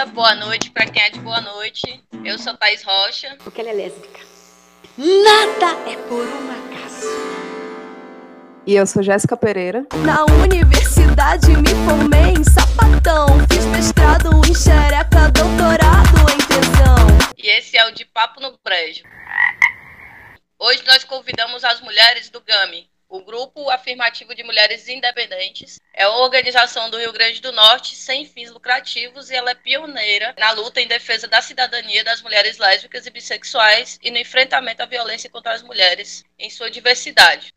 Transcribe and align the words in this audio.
dia, 0.00 0.06
boa 0.06 0.34
noite 0.34 0.70
para 0.70 0.86
quem 0.86 1.02
é 1.02 1.10
de 1.10 1.20
boa 1.20 1.40
noite. 1.40 2.02
Eu 2.24 2.38
sou 2.38 2.56
Thais 2.56 2.82
Rocha. 2.82 3.36
Porque 3.44 3.60
ela 3.60 3.70
é 3.70 3.74
lésbica. 3.74 4.20
Nada 4.96 5.90
é 5.90 5.96
por 6.08 6.26
um 6.26 6.50
acaso. 6.50 7.06
E 8.66 8.74
eu 8.74 8.86
sou 8.86 9.02
Jéssica 9.02 9.36
Pereira. 9.36 9.86
Na 10.04 10.24
universidade 10.42 11.48
me 11.48 11.74
formei 11.86 12.32
em 12.32 12.44
sapatão. 12.44 13.26
Fiz 13.50 13.64
mestrado 13.66 14.30
em 14.48 14.54
xereca, 14.54 15.30
doutorado 15.32 16.32
em 16.32 16.38
tesão. 16.46 17.34
E 17.36 17.48
esse 17.48 17.76
é 17.76 17.86
o 17.86 17.92
De 17.92 18.04
Papo 18.04 18.40
no 18.40 18.58
Brejo. 18.64 19.02
Hoje 20.58 20.82
nós 20.86 21.04
convidamos 21.04 21.64
as 21.64 21.80
mulheres 21.80 22.30
do 22.30 22.40
GAMI, 22.40 22.89
o 23.10 23.20
Grupo 23.24 23.68
Afirmativo 23.68 24.36
de 24.36 24.44
Mulheres 24.44 24.88
Independentes 24.88 25.80
é 25.92 26.06
uma 26.06 26.22
organização 26.22 26.88
do 26.88 26.96
Rio 26.96 27.12
Grande 27.12 27.40
do 27.40 27.50
Norte 27.50 27.96
sem 27.96 28.24
fins 28.24 28.52
lucrativos 28.52 29.30
e 29.30 29.34
ela 29.34 29.50
é 29.50 29.54
pioneira 29.54 30.32
na 30.38 30.52
luta 30.52 30.80
em 30.80 30.86
defesa 30.86 31.26
da 31.26 31.42
cidadania 31.42 32.04
das 32.04 32.22
mulheres 32.22 32.56
lésbicas 32.56 33.06
e 33.06 33.10
bissexuais 33.10 33.98
e 34.00 34.12
no 34.12 34.18
enfrentamento 34.18 34.84
à 34.84 34.86
violência 34.86 35.28
contra 35.28 35.52
as 35.52 35.62
mulheres 35.62 36.24
em 36.38 36.48
sua 36.48 36.70
diversidade. 36.70 37.52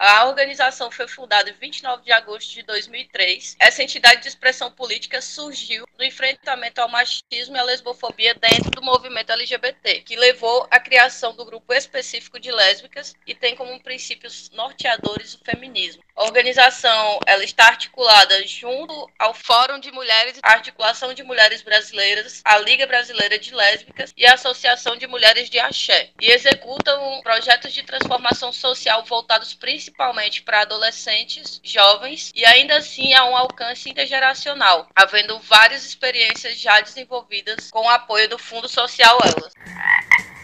A 0.00 0.26
organização 0.26 0.92
foi 0.92 1.08
fundada 1.08 1.50
em 1.50 1.54
29 1.54 2.04
de 2.04 2.12
agosto 2.12 2.52
de 2.52 2.62
2003. 2.62 3.56
Essa 3.58 3.82
entidade 3.82 4.22
de 4.22 4.28
expressão 4.28 4.70
política 4.70 5.20
surgiu 5.20 5.84
no 5.98 6.04
enfrentamento 6.04 6.80
ao 6.80 6.88
machismo 6.88 7.56
e 7.56 7.58
à 7.58 7.64
lesbofobia 7.64 8.32
dentro 8.32 8.70
do 8.70 8.80
movimento 8.80 9.32
LGBT, 9.32 10.02
que 10.02 10.14
levou 10.14 10.68
à 10.70 10.78
criação 10.78 11.34
do 11.34 11.44
grupo 11.44 11.74
específico 11.74 12.38
de 12.38 12.52
lésbicas 12.52 13.12
e 13.26 13.34
tem 13.34 13.56
como 13.56 13.82
princípios 13.82 14.48
norteadores 14.50 15.34
o 15.34 15.44
feminismo. 15.44 16.00
Organização 16.18 17.20
ela 17.26 17.44
está 17.44 17.68
articulada 17.68 18.46
junto 18.46 19.10
ao 19.18 19.34
Fórum 19.34 19.78
de 19.78 19.90
Mulheres, 19.92 20.38
a 20.42 20.52
Articulação 20.52 21.14
de 21.14 21.22
Mulheres 21.22 21.62
Brasileiras, 21.62 22.40
a 22.44 22.58
Liga 22.58 22.86
Brasileira 22.86 23.38
de 23.38 23.54
Lésbicas 23.54 24.12
e 24.16 24.26
a 24.26 24.34
Associação 24.34 24.96
de 24.96 25.06
Mulheres 25.06 25.48
de 25.48 25.58
Axé, 25.58 26.10
e 26.20 26.30
executam 26.30 27.20
projetos 27.22 27.72
de 27.72 27.82
transformação 27.82 28.52
social 28.52 29.04
voltados 29.04 29.54
principalmente 29.54 29.88
principalmente 29.98 30.42
para 30.42 30.62
adolescentes, 30.62 31.60
jovens 31.62 32.32
e 32.34 32.44
ainda 32.44 32.76
assim 32.76 33.14
há 33.14 33.24
um 33.24 33.36
alcance 33.36 33.88
intergeracional, 33.88 34.88
havendo 34.94 35.38
várias 35.40 35.84
experiências 35.84 36.58
já 36.58 36.80
desenvolvidas 36.80 37.70
com 37.70 37.82
o 37.82 37.88
apoio 37.88 38.28
do 38.28 38.38
Fundo 38.38 38.68
Social 38.68 39.18
Elas. 39.22 40.37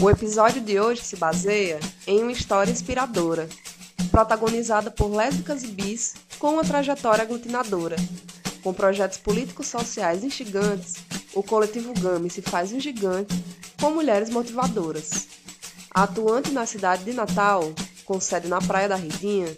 O 0.00 0.08
episódio 0.08 0.60
de 0.60 0.78
hoje 0.78 1.02
se 1.02 1.16
baseia 1.16 1.80
em 2.06 2.22
uma 2.22 2.30
história 2.30 2.70
inspiradora, 2.70 3.48
protagonizada 4.12 4.92
por 4.92 5.12
lésbicas 5.12 5.64
e 5.64 5.66
bis 5.66 6.14
com 6.38 6.52
uma 6.52 6.62
trajetória 6.62 7.22
aglutinadora. 7.22 7.96
Com 8.62 8.72
projetos 8.72 9.18
políticos 9.18 9.66
sociais 9.66 10.22
instigantes, 10.22 10.94
o 11.34 11.42
coletivo 11.42 11.92
GAMI 11.94 12.30
se 12.30 12.40
faz 12.40 12.72
um 12.72 12.78
gigante 12.78 13.34
com 13.80 13.90
mulheres 13.90 14.30
motivadoras. 14.30 15.26
Atuante 15.90 16.52
na 16.52 16.64
cidade 16.64 17.02
de 17.02 17.12
Natal, 17.12 17.72
com 18.04 18.20
sede 18.20 18.46
na 18.46 18.60
Praia 18.60 18.88
da 18.88 18.96
Ridinha, 18.96 19.48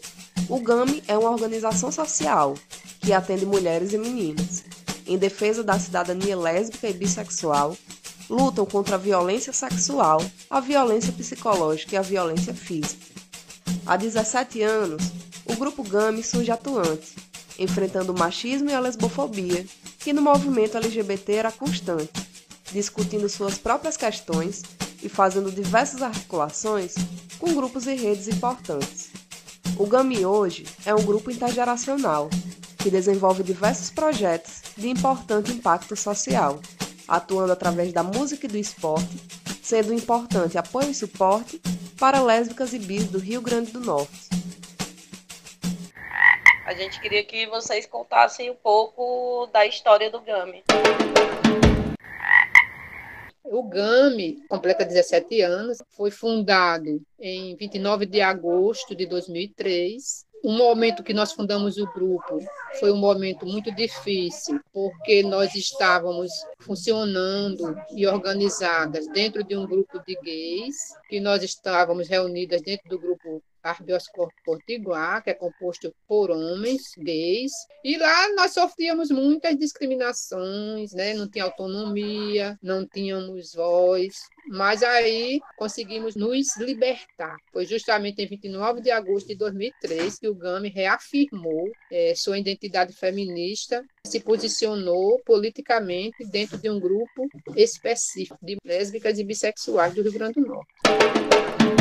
o 0.49 0.59
GAMI 0.59 1.03
é 1.07 1.19
uma 1.19 1.31
organização 1.31 1.93
social 1.93 2.55
que 3.03 3.13
atende 3.13 3.45
mulheres 3.45 3.93
e 3.93 3.99
meninas 3.99 4.65
em 5.07 5.19
defesa 5.19 5.63
da 5.63 5.79
cidadania 5.79 6.37
lésbica 6.37 6.89
e 6.89 6.95
bissexual, 6.95 7.77
lutam 8.31 8.65
contra 8.65 8.95
a 8.95 8.99
violência 8.99 9.53
sexual, 9.53 10.25
a 10.49 10.61
violência 10.61 11.13
psicológica 11.13 11.97
e 11.97 11.99
a 11.99 12.03
violência 12.03 12.55
física. 12.55 13.05
Há 13.85 13.97
17 13.97 14.63
anos, 14.63 15.03
o 15.45 15.57
grupo 15.57 15.83
GAMI 15.83 16.23
surge 16.23 16.53
atuante, 16.53 17.17
enfrentando 17.59 18.13
o 18.13 18.19
machismo 18.19 18.71
e 18.71 18.75
a 18.75 18.79
lesbofobia, 18.79 19.67
que 19.99 20.13
no 20.13 20.23
movimento 20.23 20.77
LGBT 20.77 21.33
era 21.33 21.53
constante, 21.53 22.13
discutindo 22.73 23.29
suas 23.29 23.59
próprias 23.59 23.97
questões 23.97 24.63
e 25.03 25.09
fazendo 25.09 25.51
diversas 25.51 26.01
articulações 26.01 26.95
com 27.39 27.53
grupos 27.53 27.87
e 27.87 27.95
redes 27.95 28.29
importantes. 28.29 29.11
O 29.77 29.87
GAMI 29.87 30.25
hoje 30.25 30.67
é 30.87 30.95
um 30.95 31.03
grupo 31.03 31.31
intergeracional 31.31 32.31
que 32.79 32.91
desenvolve 32.91 33.43
diversos 33.43 33.91
projetos 33.91 34.63
de 34.77 34.89
importante 34.89 35.53
impacto 35.53 35.97
social, 35.97 36.61
atuando 37.11 37.53
através 37.53 37.93
da 37.93 38.05
música 38.05 38.47
e 38.47 38.49
do 38.49 38.57
esporte, 38.57 39.21
sendo 39.61 39.91
um 39.91 39.97
importante 39.97 40.57
apoio 40.57 40.91
e 40.91 40.95
suporte 40.95 41.61
para 41.99 42.23
lésbicas 42.23 42.73
e 42.73 42.79
bis 42.79 43.09
do 43.09 43.19
Rio 43.19 43.43
Grande 43.43 43.73
do 43.73 43.81
Norte. 43.81 44.31
A 46.65 46.73
gente 46.73 47.01
queria 47.01 47.25
que 47.25 47.49
vocês 47.49 47.85
contassem 47.85 48.49
um 48.49 48.55
pouco 48.55 49.49
da 49.53 49.67
história 49.67 50.09
do 50.09 50.21
GAMI. 50.21 50.63
O 53.43 53.65
GAMI 53.65 54.45
completa 54.49 54.85
17 54.85 55.41
anos, 55.41 55.79
foi 55.91 56.13
fundado 56.13 57.03
em 57.19 57.57
29 57.57 58.07
de 58.07 58.21
agosto 58.21 58.95
de 58.95 59.05
2003. 59.05 60.30
O 60.43 60.53
momento 60.53 61.03
que 61.03 61.13
nós 61.13 61.33
fundamos 61.33 61.77
o 61.77 61.87
grupo 61.93 62.39
foi 62.79 62.91
um 62.91 62.97
momento 62.97 63.45
muito 63.45 63.71
difícil, 63.75 64.59
porque 64.73 65.23
nós 65.23 65.55
estávamos 65.55 66.31
funcionando 66.61 67.77
e 67.95 68.07
organizadas 68.07 69.07
dentro 69.09 69.45
de 69.45 69.55
um 69.55 69.67
grupo 69.67 69.99
de 70.07 70.19
gays, 70.23 70.77
que 71.09 71.21
nós 71.21 71.43
estávamos 71.43 72.09
reunidas 72.09 72.63
dentro 72.63 72.89
do 72.89 72.99
grupo 72.99 73.43
Arbioscorpo 73.63 74.35
Potiguar, 74.45 75.23
que 75.23 75.31
é 75.31 75.35
composto 75.35 75.95
por 76.07 76.31
homens 76.31 76.83
gays, 76.99 77.53
e 77.85 77.97
lá 77.97 78.35
nós 78.35 78.53
sofríamos 78.53 79.11
muitas 79.11 79.57
discriminações, 79.57 80.93
né? 80.93 81.15
não 81.15 81.29
tinha 81.29 81.45
autonomia, 81.45 82.59
não 82.63 82.87
tínhamos 82.87 83.55
voz, 83.55 84.15
mas 84.49 84.83
aí 84.83 85.41
conseguimos 85.57 86.17
nos 86.17 86.57
libertar. 86.57 87.37
Foi 87.53 87.65
justamente 87.65 88.23
em 88.23 88.27
29 88.27 88.81
de 88.81 88.91
agosto 88.91 89.29
de 89.29 89.35
2003 89.35 90.19
que 90.19 90.29
o 90.29 90.35
GAMI 90.35 90.69
reafirmou 90.69 91.71
é, 91.91 92.15
sua 92.15 92.39
identidade 92.39 92.93
feminista, 92.93 93.85
se 94.07 94.21
posicionou 94.21 95.21
politicamente 95.25 96.25
dentro 96.27 96.59
de 96.59 96.71
um 96.71 96.81
grupo 96.81 97.29
específico 97.57 98.39
de 98.43 98.57
lésbicas 98.65 99.19
e 99.19 99.25
bissexuais 99.25 99.95
do 99.95 100.03
Rio 100.03 100.13
Grande 100.13 100.41
do 100.41 100.47
Norte. 100.47 101.80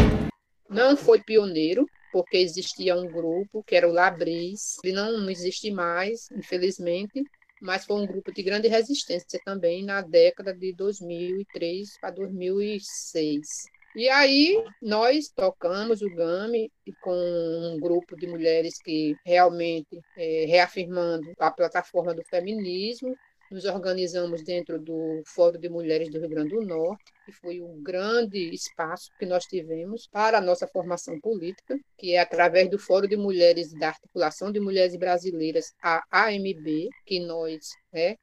Não 0.69 0.95
foi 0.95 1.21
pioneiro, 1.21 1.89
porque 2.11 2.37
existia 2.37 2.95
um 2.95 3.07
grupo 3.07 3.63
que 3.63 3.75
era 3.75 3.87
o 3.87 3.91
Labris, 3.91 4.77
ele 4.83 4.93
não 4.93 5.29
existe 5.29 5.71
mais, 5.71 6.29
infelizmente, 6.31 7.23
mas 7.61 7.85
foi 7.85 8.01
um 8.01 8.07
grupo 8.07 8.31
de 8.31 8.41
grande 8.41 8.67
resistência 8.67 9.39
também 9.43 9.83
na 9.83 10.01
década 10.01 10.53
de 10.53 10.73
2003 10.73 11.97
para 11.99 12.11
2006. 12.11 13.47
E 13.95 14.07
aí 14.07 14.63
nós 14.81 15.29
tocamos 15.29 16.01
o 16.01 16.09
GAMI 16.09 16.71
com 17.01 17.11
um 17.11 17.79
grupo 17.79 18.15
de 18.15 18.27
mulheres 18.27 18.79
que 18.81 19.15
realmente 19.25 19.99
é, 20.15 20.45
reafirmando 20.45 21.33
a 21.39 21.49
plataforma 21.49 22.13
do 22.13 22.23
feminismo 22.23 23.17
nos 23.51 23.65
organizamos 23.65 24.43
dentro 24.43 24.79
do 24.79 25.21
Fórum 25.25 25.59
de 25.59 25.69
Mulheres 25.69 26.09
do 26.09 26.19
Rio 26.19 26.29
Grande 26.29 26.55
do 26.55 26.61
Norte, 26.61 27.11
que 27.25 27.31
foi 27.31 27.61
um 27.61 27.81
grande 27.81 28.53
espaço 28.53 29.09
que 29.17 29.25
nós 29.25 29.45
tivemos 29.45 30.07
para 30.07 30.37
a 30.37 30.41
nossa 30.41 30.67
formação 30.67 31.19
política, 31.19 31.77
que 31.97 32.13
é 32.13 32.19
através 32.19 32.69
do 32.69 32.77
Fórum 32.77 33.07
de 33.07 33.17
Mulheres 33.17 33.73
da 33.73 33.89
Articulação 33.89 34.51
de 34.51 34.59
Mulheres 34.59 34.95
Brasileiras, 34.95 35.73
a 35.81 36.03
AMB, 36.11 36.89
que 37.05 37.19
nós 37.19 37.69
né, 37.91 38.15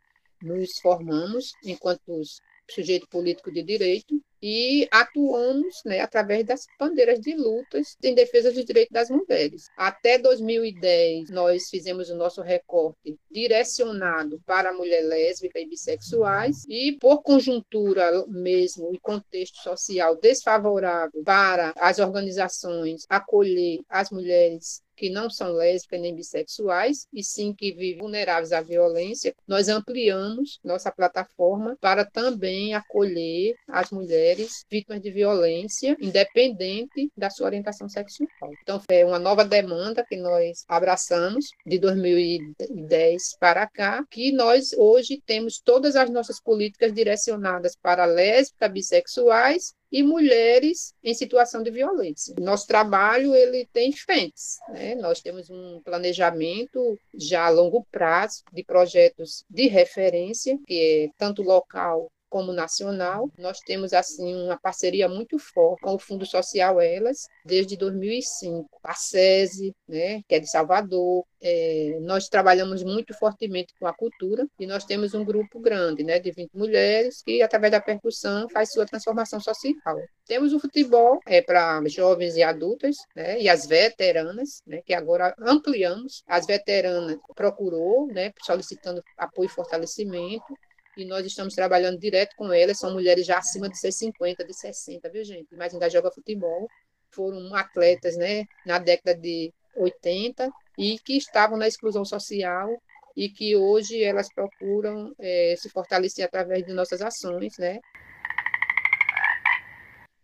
nos 0.43 0.79
formamos 0.81 1.53
enquanto 1.65 2.21
sujeito 2.69 3.09
político 3.09 3.51
de 3.51 3.63
direito, 3.63 4.21
e 4.43 4.87
atuamos 4.93 5.83
né, 5.85 6.01
através 6.01 6.45
das 6.45 6.67
bandeiras 6.79 7.21
de 7.21 7.35
lutas 7.35 7.97
em 8.03 8.15
defesa 8.15 8.53
dos 8.53 8.65
direitos 8.65 8.93
das 8.93 9.11
mulheres. 9.11 9.69
Até 9.77 10.19
2010, 10.19 11.31
nós 11.31 11.69
fizemos 11.69 12.11
o 12.11 12.15
nosso 12.15 12.43
recorte 12.43 13.19
direcionado 13.31 14.41
para 14.47 14.71
a 14.71 14.73
mulher 14.73 15.03
lésbica 15.03 15.59
e 15.59 15.67
bissexuais, 15.67 16.65
e 16.69 16.97
por 17.01 17.23
conjuntura 17.23 18.25
mesmo 18.29 18.95
e 18.95 19.01
contexto 19.01 19.57
social 19.59 20.17
desfavorável 20.17 21.23
para 21.25 21.73
as 21.77 21.99
organizações 21.99 23.05
acolher 23.09 23.81
as 23.89 24.11
mulheres 24.11 24.83
que 24.97 25.11
não 25.11 25.29
são 25.29 25.53
lésbicas 25.53 26.01
nem 26.01 26.15
bissexuais, 26.15 27.07
e 27.13 27.23
sim 27.23 27.53
que 27.53 27.73
vivem 27.73 27.99
vulneráveis 27.99 28.53
à 28.53 28.61
violência, 28.61 29.35
nós 29.47 29.69
ampliamos 29.69 30.59
nossa 30.65 30.91
plataforma 30.91 31.77
para 31.81 32.05
também 32.05 32.75
acolher 32.75 33.55
as 33.69 33.91
mulheres 33.91 34.65
vítimas 34.71 35.01
de 35.01 35.11
violência, 35.11 35.97
independente 36.01 37.11
da 37.17 37.31
sua 37.31 37.47
orientação 37.47 37.89
sexual. 37.89 38.29
Então, 38.63 38.81
é 38.89 39.05
uma 39.05 39.19
nova 39.19 39.45
demanda 39.45 40.05
que 40.05 40.17
nós 40.17 40.65
abraçamos 40.69 41.47
de 41.65 41.79
2010 41.79 43.37
para 43.39 43.67
cá, 43.67 44.05
que 44.11 44.33
nós 44.33 44.73
hoje 44.73 45.23
temos 45.27 45.61
todas 45.61 45.97
as 45.97 46.11
nossas 46.11 46.41
políticas 46.41 46.93
direcionadas 46.93 47.77
para 47.77 48.05
lésbicas, 48.05 48.73
bissexuais 48.73 49.75
e 49.91 50.03
mulheres 50.03 50.95
em 51.03 51.15
situação 51.15 51.63
de 51.63 51.71
violência. 51.71 52.35
Nosso 52.41 52.67
trabalho 52.67 53.35
ele 53.35 53.67
tem 53.73 53.93
frentes. 53.93 54.59
Né? 54.69 54.95
Nós 54.95 55.21
temos 55.21 55.49
um 55.51 55.81
planejamento 55.85 56.99
já 57.15 57.47
a 57.47 57.51
longo 57.51 57.87
prazo 57.91 58.43
de 58.53 58.65
projetos 58.65 59.45
de 59.49 59.69
referência, 59.69 60.59
que 60.67 61.09
é 61.09 61.19
tanto 61.19 61.43
local 61.43 62.11
como 62.37 62.53
nacional. 62.53 63.31
Nós 63.39 63.61
temos 63.61 63.95
assim 63.95 64.35
uma 64.45 64.59
parceria 64.59 65.09
muito 65.09 65.39
forte 65.39 65.81
com 65.81 65.95
o 65.95 65.99
Fundo 65.99 66.27
Social 66.27 66.79
Elas 66.79 67.27
desde 67.47 67.79
2005. 67.79 68.69
A 68.85 68.93
SESI, 68.93 69.75
né, 69.89 70.21
que 70.29 70.35
é 70.35 70.39
de 70.39 70.51
Salvador, 70.51 71.25
é, 71.41 71.97
nós 72.03 72.29
trabalhamos 72.29 72.83
muito 72.83 73.15
fortemente 73.15 73.73
com 73.81 73.87
a 73.87 73.95
cultura 73.95 74.47
e 74.61 74.67
nós 74.67 74.85
temos 74.85 75.15
um 75.15 75.25
grupo 75.25 75.59
grande, 75.59 76.05
né, 76.05 76.19
de 76.19 76.31
20 76.31 76.51
mulheres 76.53 77.23
que 77.23 77.41
através 77.41 77.73
da 77.73 77.81
percussão 77.81 78.51
faz 78.51 78.71
sua 78.71 78.85
transformação 78.85 79.41
social. 79.41 79.99
Temos 80.27 80.53
o 80.53 80.61
futebol 80.61 81.21
é 81.27 81.41
para 81.41 81.81
jovens 81.87 82.37
e 82.37 82.43
adultas, 82.43 82.97
né, 83.15 83.41
e 83.41 83.49
as 83.49 83.67
veteranas, 83.67 84.61
né, 84.67 84.83
que 84.85 84.93
agora 84.93 85.35
ampliamos. 85.41 86.23
As 86.27 86.45
veteranas 86.45 87.17
procurou, 87.35 88.09
né, 88.09 88.31
solicitando 88.43 89.03
apoio 89.17 89.47
e 89.47 89.51
fortalecimento 89.51 90.55
e 90.97 91.05
nós 91.05 91.25
estamos 91.27 91.55
trabalhando 91.55 91.99
direto 91.99 92.35
com 92.37 92.53
elas, 92.53 92.79
são 92.79 92.93
mulheres 92.93 93.27
já 93.27 93.39
acima 93.39 93.69
de 93.69 93.77
50, 93.79 94.45
de 94.45 94.55
60, 94.55 95.11
viu, 95.11 95.25
gente? 95.25 95.55
Mas 95.55 95.73
ainda 95.73 95.91
joga 95.91 96.11
futebol, 96.11 96.67
foram 97.11 97.55
atletas, 97.55 98.17
né, 98.17 98.45
na 98.65 98.79
década 98.79 99.19
de 99.19 99.53
80 99.77 100.51
e 100.79 100.99
que 100.99 101.17
estavam 101.17 101.59
na 101.59 101.69
exclusão 101.69 102.05
social 102.05 102.69
e 103.17 103.29
que 103.29 103.57
hoje 103.57 104.03
elas 104.03 104.33
procuram 104.33 105.15
é, 105.19 105.55
se 105.57 105.71
fortalecer 105.71 106.25
através 106.25 106.65
de 106.65 106.73
nossas 106.73 107.01
ações, 107.01 107.57
né? 107.59 107.81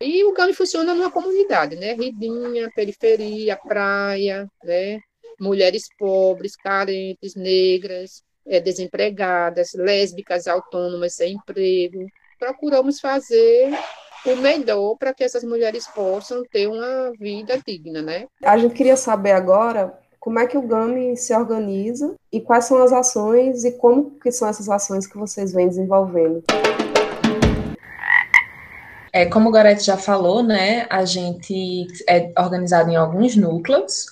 E 0.01 0.25
o 0.25 0.33
GAMI 0.33 0.53
funciona 0.53 0.95
numa 0.95 1.11
comunidade, 1.11 1.77
né? 1.77 1.95
Ridinha, 1.95 2.71
periferia, 2.75 3.57
praia, 3.57 4.47
né? 4.65 5.01
Mulheres 5.41 5.85
pobres, 5.97 6.57
carentes, 6.57 7.35
negras, 7.35 8.23
é, 8.47 8.61
desempregadas, 8.61 9.73
lésbicas 9.75 10.47
autônomas 10.47 11.15
sem 11.15 11.35
emprego. 11.35 12.07
Procuramos 12.39 13.01
fazer 13.01 13.73
o 14.27 14.37
melhor 14.37 14.97
para 14.97 15.13
que 15.13 15.25
essas 15.25 15.43
mulheres 15.43 15.87
possam 15.89 16.45
ter 16.45 16.69
uma 16.69 17.13
vida 17.19 17.61
digna, 17.67 18.03
né? 18.03 18.27
A 18.43 18.57
gente 18.57 18.75
queria 18.75 18.97
saber 18.97 19.33
agora 19.33 19.99
como 20.21 20.39
é 20.39 20.47
que 20.47 20.57
o 20.57 20.63
GAMI 20.63 21.17
se 21.17 21.35
organiza 21.35 22.15
e 22.31 22.41
quais 22.41 22.67
são 22.67 22.81
as 22.81 22.93
ações 22.93 23.65
e 23.65 23.73
como 23.73 24.13
que 24.21 24.31
são 24.31 24.49
essas 24.49 24.69
ações 24.69 25.07
que 25.07 25.19
vocês 25.19 25.53
vêm 25.53 25.69
desenvolvendo. 25.69 26.45
É, 29.13 29.27
como 29.27 29.49
o 29.49 29.53
Gorete 29.53 29.85
já 29.85 29.97
falou, 29.97 30.43
né, 30.43 30.87
a 30.89 31.05
gente 31.05 31.87
é 32.09 32.33
organizado 32.39 32.91
em 32.91 32.97
alguns 32.97 33.37
núcleos, 33.37 34.07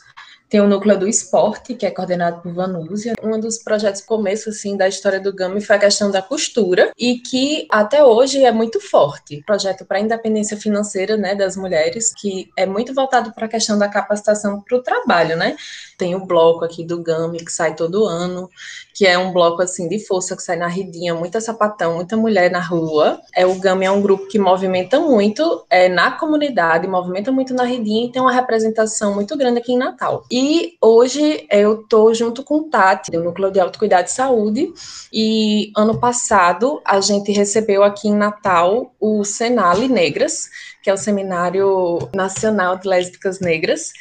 tem 0.51 0.61
o 0.61 0.67
núcleo 0.67 0.99
do 0.99 1.07
esporte, 1.07 1.75
que 1.75 1.87
é 1.87 1.93
coordenado 1.93 2.43
por 2.43 2.53
Vanúzia. 2.53 3.15
Um 3.23 3.39
dos 3.39 3.57
projetos 3.59 4.01
começo 4.01 4.51
assim 4.51 4.77
da 4.77 4.89
história 4.89 5.21
do 5.21 5.33
GAMI 5.33 5.61
foi 5.61 5.77
a 5.77 5.79
questão 5.79 6.11
da 6.11 6.21
costura 6.21 6.91
e 6.99 7.19
que 7.19 7.69
até 7.71 8.03
hoje 8.03 8.45
é 8.45 8.51
muito 8.51 8.81
forte. 8.81 9.45
Projeto 9.47 9.85
para 9.85 9.99
a 9.99 10.01
independência 10.01 10.57
financeira, 10.57 11.17
né, 11.17 11.37
das 11.37 11.57
mulheres, 11.57 12.13
que 12.13 12.51
é 12.57 12.67
muito 12.67 12.93
voltado 12.93 13.33
para 13.33 13.47
a 13.47 13.49
questão 13.49 13.79
da 13.79 13.89
capacitação 13.89 14.61
para 14.61 14.77
o 14.77 14.83
trabalho, 14.83 15.37
né? 15.37 15.57
Tem 15.97 16.17
o 16.17 16.27
bloco 16.27 16.65
aqui 16.65 16.85
do 16.85 17.01
GAMI 17.01 17.45
que 17.45 17.53
sai 17.53 17.77
todo 17.77 18.05
ano, 18.07 18.51
que 18.95 19.07
é 19.07 19.19
um 19.19 19.33
bloco 19.33 19.63
assim 19.63 19.89
de 19.89 19.99
força 20.05 20.37
que 20.37 20.43
sai 20.43 20.57
na 20.57 20.67
ridinha, 20.67 21.15
muita 21.15 21.41
sapatão, 21.41 21.95
muita 21.95 22.17
mulher 22.17 22.51
na 22.51 22.61
rua. 22.61 23.21
É 23.35 23.47
o 23.47 23.55
GAMI 23.55 23.87
é 23.87 23.91
um 23.91 24.03
grupo 24.03 24.27
que 24.27 24.39
movimenta 24.39 25.01
muito 25.01 25.65
é, 25.71 25.89
na 25.89 26.13
comunidade, 26.13 26.87
movimenta 26.87 27.33
muito 27.33 27.55
na 27.55 27.65
ridinha 27.65 28.07
e 28.07 28.13
tem 28.13 28.21
uma 28.21 28.33
representação 28.33 29.15
muito 29.15 29.37
grande 29.37 29.61
aqui 29.61 29.73
em 29.73 29.79
Natal. 29.79 30.25
E 30.31 30.75
hoje 30.81 31.47
eu 31.51 31.81
estou 31.81 32.15
junto 32.15 32.43
com 32.43 32.59
o 32.59 32.65
Tati, 32.65 33.11
do 33.11 33.23
Núcleo 33.23 33.51
de 33.51 33.61
Autocuidado 33.61 34.09
e 34.09 34.13
Saúde, 34.13 34.73
e 35.13 35.73
ano 35.77 35.99
passado 35.99 36.81
a 36.85 37.01
gente 37.01 37.33
recebeu 37.33 37.83
aqui 37.83 38.09
em 38.09 38.15
Natal 38.15 38.93
o 39.01 39.25
Senale 39.25 39.89
Negras, 39.89 40.49
que 40.83 40.89
é 40.89 40.95
o 40.95 40.97
Seminário 40.97 41.99
Nacional 42.15 42.77
de 42.79 42.89
Lésbicas 42.89 43.41
Negras. 43.41 43.93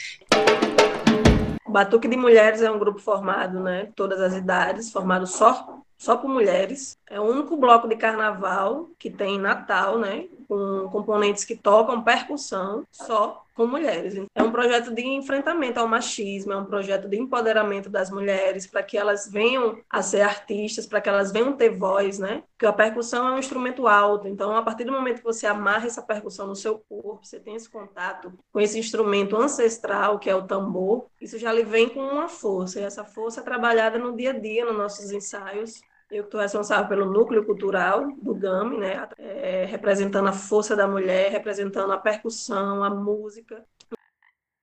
Batuque 1.70 2.08
de 2.08 2.18
Mulheres 2.18 2.62
é 2.62 2.72
um 2.72 2.80
grupo 2.80 3.00
formado, 3.00 3.60
né, 3.60 3.90
todas 3.96 4.20
as 4.20 4.34
idades, 4.34 4.92
formado 4.92 5.26
só 5.28 5.80
só 6.00 6.16
por 6.16 6.30
mulheres. 6.30 6.98
É 7.08 7.20
o 7.20 7.24
único 7.26 7.58
bloco 7.58 7.86
de 7.86 7.98
carnaval 7.98 8.90
que 8.98 9.10
tem 9.10 9.36
em 9.36 9.40
Natal, 9.40 10.00
né? 10.00 10.28
Com 10.48 10.88
componentes 10.90 11.44
que 11.44 11.58
tocam 11.58 12.02
percussão, 12.02 12.86
só 12.90 13.44
com 13.60 13.68
mulheres. 13.68 14.16
É 14.34 14.42
um 14.42 14.54
projeto 14.54 14.90
de 14.94 15.06
enfrentamento 15.06 15.82
ao 15.82 15.88
machismo, 15.88 16.54
é 16.54 16.56
um 16.56 16.64
projeto 16.64 17.10
de 17.10 17.18
empoderamento 17.18 17.90
das 17.90 18.10
mulheres, 18.10 18.66
para 18.66 18.82
que 18.82 18.98
elas 18.98 19.30
venham 19.30 19.82
a 19.90 20.02
ser 20.02 20.22
artistas, 20.22 20.88
para 20.88 21.02
que 21.02 21.10
elas 21.10 21.30
venham 21.30 21.52
ter 21.52 21.68
voz, 21.68 22.20
né? 22.20 22.42
Porque 22.54 22.66
a 22.66 22.72
percussão 22.72 23.28
é 23.28 23.32
um 23.34 23.38
instrumento 23.38 23.86
alto, 23.86 24.30
então 24.30 24.56
a 24.56 24.62
partir 24.62 24.86
do 24.86 24.94
momento 24.94 25.18
que 25.18 25.26
você 25.26 25.46
amarra 25.46 25.88
essa 25.88 26.02
percussão 26.02 26.48
no 26.48 26.56
seu 26.56 26.80
corpo, 26.88 27.20
você 27.22 27.38
tem 27.38 27.56
esse 27.56 27.70
contato 27.70 28.32
com 28.50 28.62
esse 28.62 28.80
instrumento 28.80 29.36
ancestral, 29.36 30.20
que 30.20 30.30
é 30.30 30.36
o 30.36 30.48
tambor, 30.48 31.08
isso 31.20 31.38
já 31.38 31.52
lhe 31.52 31.64
vem 31.64 31.90
com 31.90 32.00
uma 32.00 32.30
força, 32.30 32.80
e 32.80 32.84
essa 32.84 33.04
força 33.04 33.42
é 33.42 33.44
trabalhada 33.44 34.00
no 34.00 34.16
dia 34.16 34.30
a 34.30 34.40
dia, 34.40 34.64
nos 34.64 34.78
nossos 34.78 35.12
ensaios, 35.12 35.82
eu 36.12 36.24
estou 36.24 36.42
responsável 36.42 36.88
pelo 36.88 37.06
núcleo 37.06 37.46
cultural 37.46 38.12
do 38.18 38.34
GAMI, 38.34 38.78
né, 38.78 39.08
é, 39.18 39.66
representando 39.66 40.28
a 40.28 40.34
força 40.34 40.76
da 40.76 40.88
mulher, 40.88 41.32
representando 41.32 41.92
a 41.92 41.98
percussão, 41.98 42.84
a 42.84 42.90
música. 42.90 43.64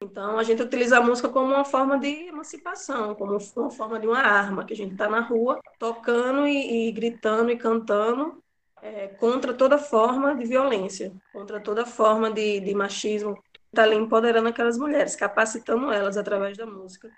Então, 0.02 0.38
a 0.38 0.42
gente 0.42 0.62
utiliza 0.62 0.98
a 0.98 1.00
música 1.00 1.28
como 1.28 1.54
uma 1.54 1.64
forma 1.64 1.98
de 1.98 2.08
emancipação, 2.28 3.14
como 3.14 3.38
uma 3.56 3.70
forma 3.70 3.98
de 3.98 4.06
uma 4.06 4.18
arma, 4.18 4.64
que 4.64 4.74
a 4.74 4.76
gente 4.76 4.92
está 4.92 5.08
na 5.08 5.20
rua 5.20 5.60
tocando 5.78 6.46
e, 6.46 6.88
e, 6.88 6.92
gritando 6.92 7.50
e 7.50 7.56
cantando 7.56 8.42
é, 8.82 9.08
contra 9.08 9.54
toda 9.54 9.78
forma 9.78 10.34
de 10.34 10.44
violência, 10.44 11.12
contra 11.32 11.60
toda 11.60 11.86
forma 11.86 12.30
de, 12.30 12.60
de 12.60 12.74
machismo. 12.74 13.42
Está 13.68 13.84
ali 13.84 13.96
empoderando 13.96 14.48
aquelas 14.48 14.78
mulheres, 14.78 15.16
capacitando 15.16 15.90
elas 15.90 16.16
através 16.16 16.56
da 16.56 16.66
música 16.66 17.10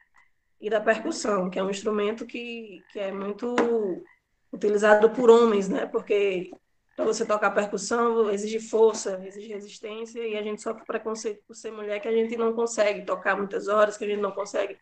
e 0.60 0.70
da 0.70 0.80
percussão, 0.80 1.50
que 1.50 1.58
é 1.58 1.62
um 1.62 1.70
instrumento 1.70 2.26
que, 2.26 2.82
que 2.92 2.98
é 2.98 3.12
muito 3.12 3.54
utilizado 4.52 5.10
por 5.10 5.30
homens, 5.30 5.68
né? 5.68 5.86
Porque 5.86 6.50
para 6.96 7.04
você 7.04 7.24
tocar 7.24 7.52
percussão 7.52 8.28
exige 8.30 8.58
força, 8.58 9.20
exige 9.24 9.48
resistência 9.48 10.26
e 10.26 10.36
a 10.36 10.42
gente 10.42 10.60
sofre 10.60 10.84
preconceito 10.84 11.42
por 11.46 11.54
ser 11.54 11.70
mulher 11.70 12.00
que 12.00 12.08
a 12.08 12.12
gente 12.12 12.36
não 12.36 12.52
consegue 12.52 13.02
tocar 13.02 13.36
muitas 13.36 13.68
horas, 13.68 13.96
que 13.96 14.04
a 14.04 14.08
gente 14.08 14.20
não 14.20 14.32
consegue 14.32 14.76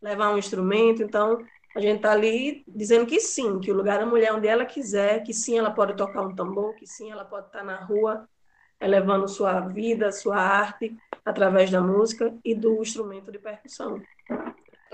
levar 0.00 0.32
um 0.32 0.38
instrumento. 0.38 1.02
Então 1.02 1.44
a 1.74 1.80
gente 1.80 1.96
está 1.96 2.12
ali 2.12 2.64
dizendo 2.68 3.06
que 3.06 3.18
sim, 3.18 3.58
que 3.58 3.70
o 3.70 3.74
lugar 3.74 3.98
da 3.98 4.06
mulher 4.06 4.28
é 4.28 4.32
onde 4.32 4.46
ela 4.46 4.64
quiser, 4.64 5.22
que 5.22 5.34
sim 5.34 5.58
ela 5.58 5.70
pode 5.70 5.96
tocar 5.96 6.22
um 6.22 6.34
tambor, 6.34 6.74
que 6.74 6.86
sim 6.86 7.10
ela 7.10 7.24
pode 7.24 7.46
estar 7.48 7.60
tá 7.60 7.64
na 7.64 7.76
rua 7.76 8.28
elevando 8.80 9.26
sua 9.26 9.60
vida, 9.60 10.12
sua 10.12 10.36
arte 10.36 10.96
através 11.24 11.70
da 11.70 11.80
música 11.80 12.32
e 12.44 12.54
do 12.54 12.80
instrumento 12.80 13.32
de 13.32 13.38
percussão 13.38 14.00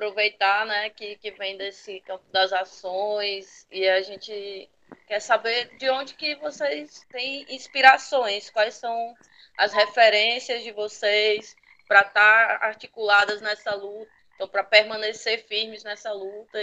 aproveitar, 0.02 0.66
né, 0.66 0.90
que, 0.90 1.16
que 1.16 1.30
vem 1.30 1.56
desse 1.56 2.00
campo 2.00 2.24
das 2.32 2.52
ações 2.52 3.66
e 3.70 3.86
a 3.88 4.02
gente 4.02 4.68
quer 5.06 5.20
saber 5.20 5.76
de 5.78 5.88
onde 5.90 6.14
que 6.14 6.34
vocês 6.36 7.06
têm 7.08 7.46
inspirações, 7.48 8.50
quais 8.50 8.74
são 8.74 9.14
as 9.56 9.72
referências 9.72 10.64
de 10.64 10.72
vocês 10.72 11.54
para 11.86 12.00
estar 12.00 12.58
tá 12.58 12.66
articuladas 12.66 13.40
nessa 13.40 13.76
luta, 13.76 14.10
ou 14.40 14.48
para 14.48 14.64
permanecer 14.64 15.46
firmes 15.46 15.84
nessa 15.84 16.12
luta. 16.12 16.62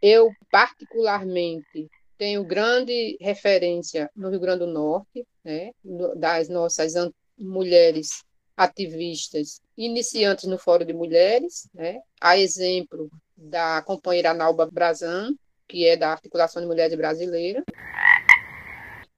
Eu 0.00 0.32
particularmente 0.50 1.90
tenho 2.16 2.42
grande 2.42 3.18
referência 3.20 4.10
no 4.16 4.30
Rio 4.30 4.40
Grande 4.40 4.60
do 4.60 4.66
Norte, 4.66 5.26
né, 5.44 5.72
das 6.16 6.48
nossas 6.48 6.94
mulheres 7.36 8.24
ativistas 8.62 9.60
iniciantes 9.76 10.44
no 10.44 10.58
Fórum 10.58 10.84
de 10.84 10.92
Mulheres, 10.92 11.68
né? 11.74 12.00
a 12.20 12.38
exemplo 12.38 13.10
da 13.36 13.82
companheira 13.82 14.34
Nalba 14.34 14.68
Brazan, 14.70 15.34
que 15.68 15.86
é 15.86 15.96
da 15.96 16.10
Articulação 16.10 16.62
de 16.62 16.68
Mulheres 16.68 16.96
Brasileira. 16.96 17.64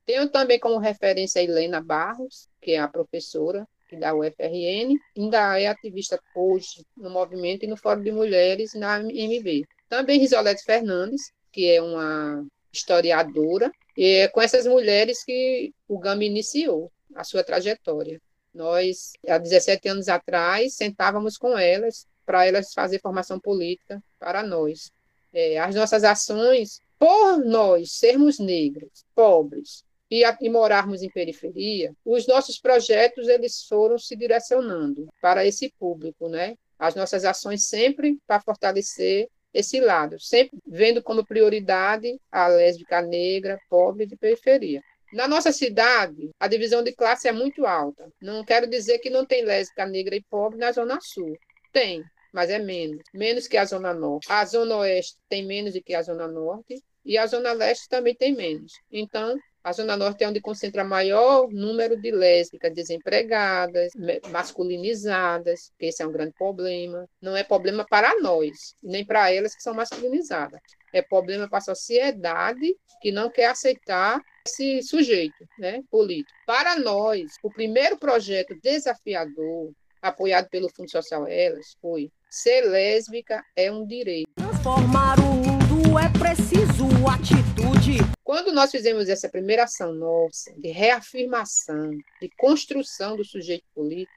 Tenho 0.06 0.28
também 0.28 0.58
como 0.58 0.78
referência 0.78 1.40
a 1.40 1.44
Helena 1.44 1.80
Barros, 1.80 2.48
que 2.60 2.72
é 2.72 2.78
a 2.78 2.88
professora 2.88 3.66
da 3.92 4.14
UFRN, 4.14 4.96
ainda 5.16 5.58
é 5.58 5.68
ativista 5.68 6.18
hoje 6.34 6.84
no 6.96 7.10
movimento 7.10 7.64
e 7.64 7.68
no 7.68 7.76
Fórum 7.76 8.02
de 8.02 8.10
Mulheres 8.10 8.74
na 8.74 8.98
MB. 8.98 9.64
Também 9.88 10.18
Risolete 10.18 10.64
Fernandes, 10.64 11.32
que 11.52 11.70
é 11.70 11.80
uma 11.80 12.44
historiadora, 12.72 13.70
e 13.96 14.04
é 14.16 14.28
com 14.28 14.42
essas 14.42 14.66
mulheres 14.66 15.22
que 15.22 15.72
o 15.86 15.98
GAMI 15.98 16.26
iniciou 16.26 16.90
a 17.14 17.22
sua 17.22 17.44
trajetória. 17.44 18.20
Nós, 18.54 19.12
há 19.26 19.36
17 19.36 19.88
anos 19.88 20.08
atrás, 20.08 20.74
sentávamos 20.74 21.36
com 21.36 21.58
elas 21.58 22.06
para 22.24 22.46
elas 22.46 22.72
fazer 22.72 23.00
formação 23.00 23.38
política 23.40 24.02
para 24.18 24.42
nós. 24.42 24.92
É, 25.32 25.58
as 25.58 25.74
nossas 25.74 26.04
ações, 26.04 26.80
por 26.98 27.38
nós 27.44 27.92
sermos 27.92 28.38
negros, 28.38 29.04
pobres 29.14 29.82
e, 30.08 30.22
e 30.40 30.48
morarmos 30.48 31.02
em 31.02 31.10
periferia, 31.10 31.92
os 32.04 32.26
nossos 32.28 32.58
projetos 32.58 33.28
eles 33.28 33.64
foram 33.64 33.98
se 33.98 34.14
direcionando 34.14 35.08
para 35.20 35.44
esse 35.44 35.72
público, 35.78 36.28
né? 36.28 36.56
As 36.78 36.94
nossas 36.94 37.24
ações 37.24 37.66
sempre 37.66 38.18
para 38.26 38.40
fortalecer 38.40 39.28
esse 39.52 39.80
lado, 39.80 40.18
sempre 40.20 40.58
vendo 40.66 41.02
como 41.02 41.24
prioridade 41.24 42.20
a 42.30 42.48
lésbica 42.48 43.00
negra, 43.00 43.58
pobre 43.68 44.06
de 44.06 44.16
periferia. 44.16 44.82
Na 45.14 45.28
nossa 45.28 45.52
cidade, 45.52 46.30
a 46.40 46.48
divisão 46.48 46.82
de 46.82 46.92
classe 46.92 47.28
é 47.28 47.32
muito 47.32 47.64
alta. 47.64 48.12
Não 48.20 48.44
quero 48.44 48.68
dizer 48.68 48.98
que 48.98 49.08
não 49.08 49.24
tem 49.24 49.44
lésbica 49.44 49.86
negra 49.86 50.16
e 50.16 50.22
pobre 50.28 50.58
na 50.58 50.72
Zona 50.72 50.98
Sul. 51.00 51.38
Tem, 51.72 52.02
mas 52.32 52.50
é 52.50 52.58
menos. 52.58 53.00
Menos 53.14 53.46
que 53.46 53.56
a 53.56 53.64
Zona 53.64 53.94
Norte. 53.94 54.26
A 54.28 54.44
Zona 54.44 54.76
Oeste 54.78 55.16
tem 55.28 55.46
menos 55.46 55.72
do 55.72 55.80
que 55.80 55.94
a 55.94 56.02
Zona 56.02 56.26
Norte 56.26 56.82
e 57.04 57.16
a 57.16 57.28
Zona 57.28 57.52
Leste 57.52 57.88
também 57.88 58.12
tem 58.12 58.34
menos. 58.34 58.72
Então, 58.90 59.38
a 59.62 59.72
Zona 59.72 59.96
Norte 59.96 60.24
é 60.24 60.28
onde 60.28 60.40
concentra 60.40 60.82
maior 60.82 61.48
número 61.48 61.96
de 61.96 62.10
lésbicas 62.10 62.74
desempregadas, 62.74 63.92
masculinizadas, 64.32 65.70
que 65.78 65.86
esse 65.86 66.02
é 66.02 66.06
um 66.08 66.12
grande 66.12 66.32
problema. 66.32 67.08
Não 67.22 67.36
é 67.36 67.44
problema 67.44 67.86
para 67.88 68.20
nós, 68.20 68.74
nem 68.82 69.06
para 69.06 69.32
elas 69.32 69.54
que 69.54 69.62
são 69.62 69.74
masculinizadas. 69.74 70.60
É 70.92 71.00
problema 71.02 71.48
para 71.48 71.58
a 71.58 71.60
sociedade 71.60 72.76
que 73.00 73.12
não 73.12 73.30
quer 73.30 73.46
aceitar 73.46 74.20
esse 74.46 74.82
sujeito 74.82 75.48
né, 75.58 75.82
político. 75.90 76.38
Para 76.46 76.78
nós, 76.78 77.32
o 77.42 77.50
primeiro 77.50 77.96
projeto 77.96 78.54
desafiador, 78.62 79.72
apoiado 80.02 80.48
pelo 80.50 80.68
Fundo 80.68 80.90
Social 80.90 81.26
Elas, 81.26 81.74
foi 81.80 82.10
ser 82.30 82.62
lésbica 82.62 83.42
é 83.56 83.72
um 83.72 83.86
direito. 83.86 84.28
Transformar 84.36 85.18
o 85.18 85.34
mundo 85.34 85.98
é 85.98 86.10
preciso 86.18 86.84
atitude. 87.08 87.98
Quando 88.22 88.52
nós 88.52 88.70
fizemos 88.70 89.08
essa 89.08 89.30
primeira 89.30 89.64
ação 89.64 89.94
nossa 89.94 90.52
de 90.58 90.68
reafirmação, 90.68 91.92
de 92.20 92.28
construção 92.36 93.16
do 93.16 93.24
sujeito 93.24 93.64
político, 93.74 94.12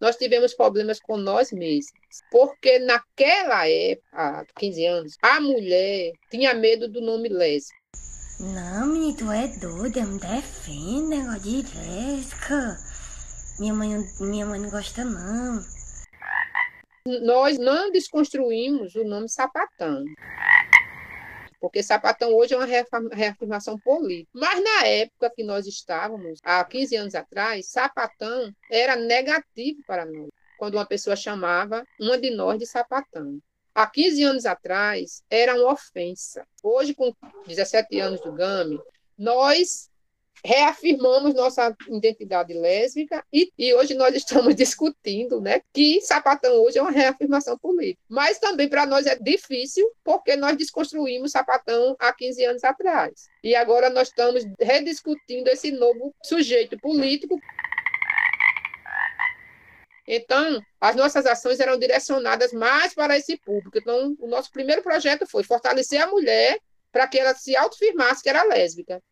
nós 0.00 0.16
tivemos 0.16 0.54
problemas 0.54 1.00
com 1.00 1.16
nós 1.16 1.50
mesmos. 1.50 1.92
Porque 2.30 2.78
naquela 2.78 3.68
época, 3.68 4.06
há 4.12 4.44
15 4.56 4.86
anos, 4.86 5.16
a 5.22 5.40
mulher 5.40 6.12
tinha 6.30 6.54
medo 6.54 6.88
do 6.88 7.00
nome 7.00 7.28
lésbica. 7.28 7.83
Não, 8.40 8.86
menino, 8.86 9.16
tu 9.16 9.30
é 9.30 9.48
doida, 9.48 10.04
me 10.04 10.18
defende, 10.18 11.16
negócio 11.16 11.40
de 11.40 11.62
lésbica. 11.76 12.78
Minha 13.58 13.74
mãe, 13.74 14.04
minha 14.20 14.46
mãe 14.46 14.60
não 14.60 14.70
gosta, 14.70 15.04
não. 15.04 15.64
Nós 17.22 17.58
não 17.58 17.92
desconstruímos 17.92 18.94
o 18.94 19.04
nome 19.04 19.28
sapatão 19.28 20.04
porque 21.64 21.82
sapatão 21.82 22.34
hoje 22.34 22.52
é 22.52 22.58
uma 22.58 22.66
reafirmação 23.10 23.78
política. 23.78 24.28
Mas 24.34 24.62
na 24.62 24.86
época 24.86 25.32
que 25.34 25.42
nós 25.42 25.66
estávamos, 25.66 26.38
há 26.44 26.62
15 26.62 26.94
anos 26.94 27.14
atrás, 27.14 27.70
sapatão 27.70 28.52
era 28.70 28.96
negativo 28.96 29.80
para 29.86 30.04
nós, 30.04 30.28
quando 30.58 30.74
uma 30.74 30.84
pessoa 30.84 31.16
chamava 31.16 31.82
uma 31.98 32.18
de 32.18 32.28
nós 32.28 32.58
de 32.58 32.66
sapatão. 32.66 33.38
Há 33.74 33.86
15 33.88 34.22
anos 34.22 34.46
atrás, 34.46 35.22
era 35.28 35.54
uma 35.56 35.72
ofensa. 35.72 36.46
Hoje, 36.62 36.94
com 36.94 37.12
17 37.46 37.98
anos 37.98 38.20
do 38.20 38.32
GAMI, 38.32 38.78
nós 39.18 39.90
reafirmamos 40.44 41.34
nossa 41.34 41.74
identidade 41.88 42.52
lésbica 42.52 43.24
e, 43.32 43.50
e, 43.58 43.72
hoje 43.72 43.94
nós 43.94 44.14
estamos 44.14 44.54
discutindo 44.54 45.40
né, 45.40 45.62
que 45.72 46.02
sapatão 46.02 46.52
hoje 46.62 46.78
é 46.78 46.82
uma 46.82 46.90
reafirmação 46.90 47.56
política. 47.58 48.02
Mas 48.08 48.38
também 48.38 48.68
para 48.68 48.84
nós 48.84 49.06
é 49.06 49.16
difícil 49.16 49.90
porque 50.04 50.36
nós 50.36 50.56
desconstruímos 50.56 51.32
sapatão 51.32 51.96
há 51.98 52.12
15 52.12 52.44
anos 52.44 52.64
atrás. 52.64 53.28
E 53.42 53.54
agora 53.54 53.88
nós 53.88 54.08
estamos 54.08 54.44
rediscutindo 54.60 55.48
esse 55.48 55.70
novo 55.70 56.14
sujeito 56.22 56.78
político. 56.78 57.40
Então, 60.06 60.60
as 60.80 60.94
nossas 60.94 61.24
ações 61.26 61.60
eram 61.60 61.78
direcionadas 61.78 62.52
mais 62.52 62.94
para 62.94 63.16
esse 63.16 63.38
público. 63.38 63.78
Então, 63.78 64.14
o 64.18 64.26
nosso 64.26 64.50
primeiro 64.50 64.82
projeto 64.82 65.26
foi 65.26 65.42
fortalecer 65.42 66.00
a 66.02 66.06
mulher 66.06 66.58
para 66.92 67.08
que 67.08 67.18
ela 67.18 67.34
se 67.34 67.56
autofirmasse 67.56 68.22
que 68.22 68.28
era 68.28 68.44
lésbica 68.44 69.02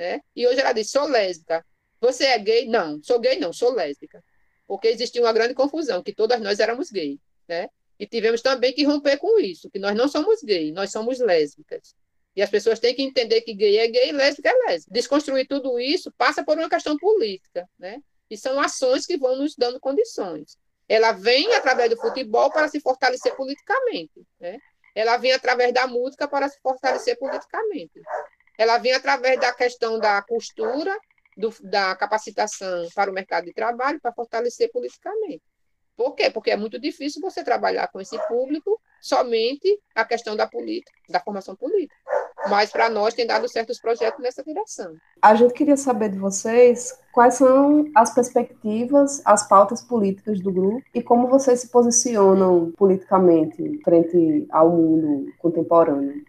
né? 0.00 0.20
E 0.34 0.46
hoje 0.46 0.60
ela 0.60 0.72
diz, 0.72 0.90
sou 0.90 1.06
lésbica. 1.06 1.64
Você 2.00 2.24
é 2.24 2.38
gay? 2.38 2.66
Não, 2.66 3.02
sou 3.02 3.20
gay 3.20 3.38
não, 3.38 3.52
sou 3.52 3.70
lésbica. 3.70 4.24
Porque 4.66 4.88
existia 4.88 5.20
uma 5.20 5.32
grande 5.32 5.52
confusão, 5.52 6.02
que 6.02 6.14
todas 6.14 6.40
nós 6.40 6.58
éramos 6.58 6.90
gays, 6.90 7.18
né? 7.46 7.68
E 7.98 8.06
tivemos 8.06 8.40
também 8.40 8.72
que 8.72 8.82
romper 8.82 9.18
com 9.18 9.38
isso, 9.38 9.68
que 9.70 9.78
nós 9.78 9.94
não 9.94 10.08
somos 10.08 10.42
gays, 10.42 10.72
nós 10.72 10.90
somos 10.90 11.18
lésbicas. 11.18 11.94
E 12.34 12.40
as 12.40 12.48
pessoas 12.48 12.78
têm 12.78 12.94
que 12.94 13.02
entender 13.02 13.42
que 13.42 13.52
gay 13.52 13.76
é 13.76 13.88
gay 13.88 14.12
lésbica 14.12 14.48
é 14.48 14.54
lésbica. 14.68 14.94
Desconstruir 14.94 15.46
tudo 15.46 15.78
isso 15.78 16.10
passa 16.16 16.42
por 16.42 16.56
uma 16.56 16.70
questão 16.70 16.96
política, 16.96 17.68
né? 17.78 18.00
E 18.30 18.36
são 18.36 18.60
ações 18.60 19.04
que 19.04 19.18
vão 19.18 19.36
nos 19.36 19.56
dando 19.56 19.80
condições. 19.80 20.56
Ela 20.88 21.12
vem 21.12 21.52
através 21.54 21.90
do 21.90 21.96
futebol 21.96 22.50
para 22.50 22.68
se 22.68 22.80
fortalecer 22.80 23.34
politicamente, 23.36 24.26
né? 24.38 24.58
Ela 24.94 25.16
vem 25.16 25.32
através 25.32 25.72
da 25.72 25.86
música 25.86 26.26
para 26.26 26.48
se 26.48 26.58
fortalecer 26.60 27.18
politicamente 27.18 28.00
ela 28.60 28.76
vem 28.76 28.92
através 28.92 29.40
da 29.40 29.54
questão 29.54 29.98
da 29.98 30.20
costura, 30.20 30.94
do, 31.34 31.48
da 31.62 31.96
capacitação 31.96 32.86
para 32.94 33.10
o 33.10 33.14
mercado 33.14 33.46
de 33.46 33.54
trabalho, 33.54 33.98
para 33.98 34.12
fortalecer 34.12 34.70
politicamente. 34.70 35.42
Por 35.96 36.14
quê? 36.14 36.28
Porque 36.28 36.50
é 36.50 36.56
muito 36.58 36.78
difícil 36.78 37.22
você 37.22 37.42
trabalhar 37.42 37.88
com 37.88 37.98
esse 38.02 38.18
público 38.28 38.78
somente 39.00 39.80
a 39.94 40.04
questão 40.04 40.36
da 40.36 40.46
política, 40.46 40.92
da 41.08 41.20
formação 41.20 41.56
política. 41.56 41.96
Mas 42.50 42.70
para 42.70 42.90
nós 42.90 43.14
tem 43.14 43.26
dado 43.26 43.48
certos 43.48 43.78
projetos 43.78 44.20
nessa 44.20 44.42
direção. 44.42 44.94
A 45.22 45.34
gente 45.34 45.54
queria 45.54 45.76
saber 45.76 46.10
de 46.10 46.18
vocês 46.18 46.92
quais 47.12 47.34
são 47.34 47.86
as 47.94 48.12
perspectivas, 48.12 49.22
as 49.24 49.48
pautas 49.48 49.82
políticas 49.82 50.40
do 50.40 50.52
grupo 50.52 50.82
e 50.94 51.02
como 51.02 51.28
vocês 51.28 51.60
se 51.60 51.68
posicionam 51.68 52.72
politicamente 52.76 53.80
frente 53.84 54.46
ao 54.50 54.70
mundo 54.70 55.26
contemporâneo. 55.38 56.24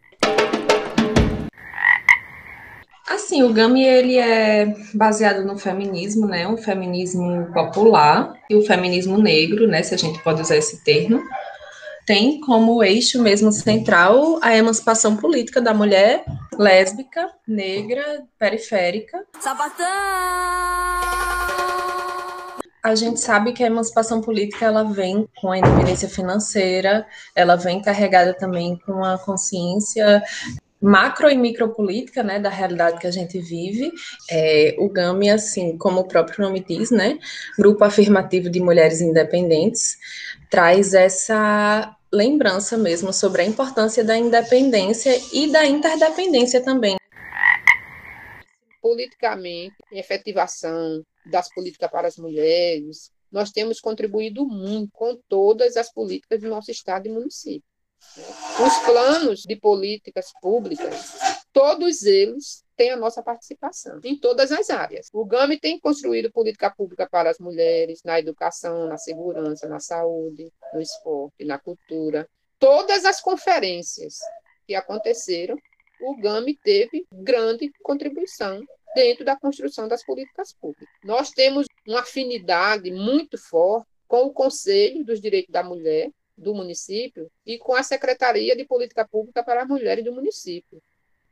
Assim, 3.09 3.43
o 3.43 3.51
Gami 3.51 3.83
ele 3.83 4.17
é 4.17 4.73
baseado 4.93 5.43
no 5.45 5.57
feminismo, 5.57 6.27
né? 6.27 6.47
Um 6.47 6.55
feminismo 6.55 7.51
popular 7.53 8.33
e 8.49 8.55
o 8.55 8.65
feminismo 8.65 9.17
negro, 9.17 9.67
né? 9.67 9.83
Se 9.83 9.93
a 9.93 9.97
gente 9.97 10.21
pode 10.23 10.41
usar 10.41 10.55
esse 10.55 10.81
termo, 10.83 11.21
tem 12.05 12.39
como 12.41 12.83
eixo 12.83 13.21
mesmo 13.21 13.51
central 13.51 14.39
a 14.41 14.55
emancipação 14.55 15.15
política 15.15 15.61
da 15.61 15.73
mulher 15.73 16.23
lésbica, 16.57 17.29
negra, 17.47 18.23
periférica. 18.37 19.23
Sabatão! 19.39 19.85
A 22.83 22.95
gente 22.95 23.19
sabe 23.19 23.53
que 23.53 23.63
a 23.63 23.67
emancipação 23.67 24.21
política 24.21 24.65
ela 24.65 24.83
vem 24.83 25.27
com 25.39 25.51
a 25.51 25.57
independência 25.57 26.09
financeira, 26.09 27.05
ela 27.35 27.55
vem 27.55 27.79
carregada 27.79 28.33
também 28.33 28.75
com 28.85 29.03
a 29.03 29.19
consciência 29.19 30.23
macro 30.81 31.29
e 31.29 31.37
micropolítica, 31.37 32.23
né, 32.23 32.39
da 32.39 32.49
realidade 32.49 32.99
que 32.99 33.05
a 33.05 33.11
gente 33.11 33.39
vive. 33.39 33.91
É, 34.29 34.75
o 34.79 34.89
GAMI, 34.89 35.29
assim, 35.29 35.77
como 35.77 36.01
o 36.01 36.07
próprio 36.07 36.43
nome 36.43 36.65
diz, 36.67 36.89
né, 36.89 37.19
Grupo 37.57 37.83
Afirmativo 37.83 38.49
de 38.49 38.59
Mulheres 38.59 38.99
Independentes, 38.99 39.97
traz 40.49 40.93
essa 40.93 41.95
lembrança 42.11 42.77
mesmo 42.77 43.13
sobre 43.13 43.43
a 43.43 43.45
importância 43.45 44.03
da 44.03 44.17
independência 44.17 45.17
e 45.31 45.51
da 45.51 45.65
interdependência 45.65 46.61
também. 46.61 46.97
Politicamente, 48.81 49.75
efetivação 49.91 51.03
das 51.25 51.53
políticas 51.53 51.89
para 51.89 52.07
as 52.07 52.17
mulheres, 52.17 53.11
nós 53.31 53.51
temos 53.51 53.79
contribuído 53.79 54.45
muito 54.45 54.91
com 54.91 55.15
todas 55.29 55.77
as 55.77 55.93
políticas 55.93 56.41
do 56.41 56.49
nosso 56.49 56.71
estado 56.71 57.07
e 57.07 57.11
município. 57.11 57.70
Os 58.59 58.77
planos 58.79 59.41
de 59.41 59.55
políticas 59.55 60.31
públicas, 60.41 61.17
todos 61.53 62.03
eles 62.03 62.63
têm 62.75 62.91
a 62.91 62.97
nossa 62.97 63.21
participação 63.21 63.99
em 64.03 64.17
todas 64.17 64.51
as 64.51 64.69
áreas. 64.69 65.07
O 65.13 65.25
GAMI 65.25 65.59
tem 65.59 65.79
construído 65.79 66.31
política 66.31 66.69
pública 66.69 67.07
para 67.09 67.29
as 67.29 67.39
mulheres, 67.39 68.01
na 68.03 68.19
educação, 68.19 68.87
na 68.87 68.97
segurança, 68.97 69.67
na 69.67 69.79
saúde, 69.79 70.51
no 70.73 70.81
esporte, 70.81 71.45
na 71.45 71.57
cultura. 71.57 72.27
Todas 72.59 73.05
as 73.05 73.21
conferências 73.21 74.19
que 74.67 74.75
aconteceram, 74.75 75.57
o 76.01 76.15
GAMI 76.19 76.57
teve 76.63 77.05
grande 77.13 77.71
contribuição 77.83 78.61
dentro 78.95 79.23
da 79.23 79.35
construção 79.35 79.87
das 79.87 80.03
políticas 80.03 80.53
públicas. 80.53 80.89
Nós 81.03 81.29
temos 81.31 81.65
uma 81.87 82.01
afinidade 82.01 82.91
muito 82.91 83.37
forte 83.37 83.87
com 84.07 84.23
o 84.23 84.33
Conselho 84.33 85.05
dos 85.05 85.21
Direitos 85.21 85.51
da 85.51 85.63
Mulher, 85.63 86.11
do 86.37 86.53
município 86.53 87.31
e 87.45 87.57
com 87.57 87.75
a 87.75 87.83
Secretaria 87.83 88.55
de 88.55 88.65
Política 88.65 89.07
Pública 89.07 89.43
para 89.43 89.63
as 89.63 89.67
Mulheres 89.67 90.03
do 90.03 90.13
município. 90.13 90.81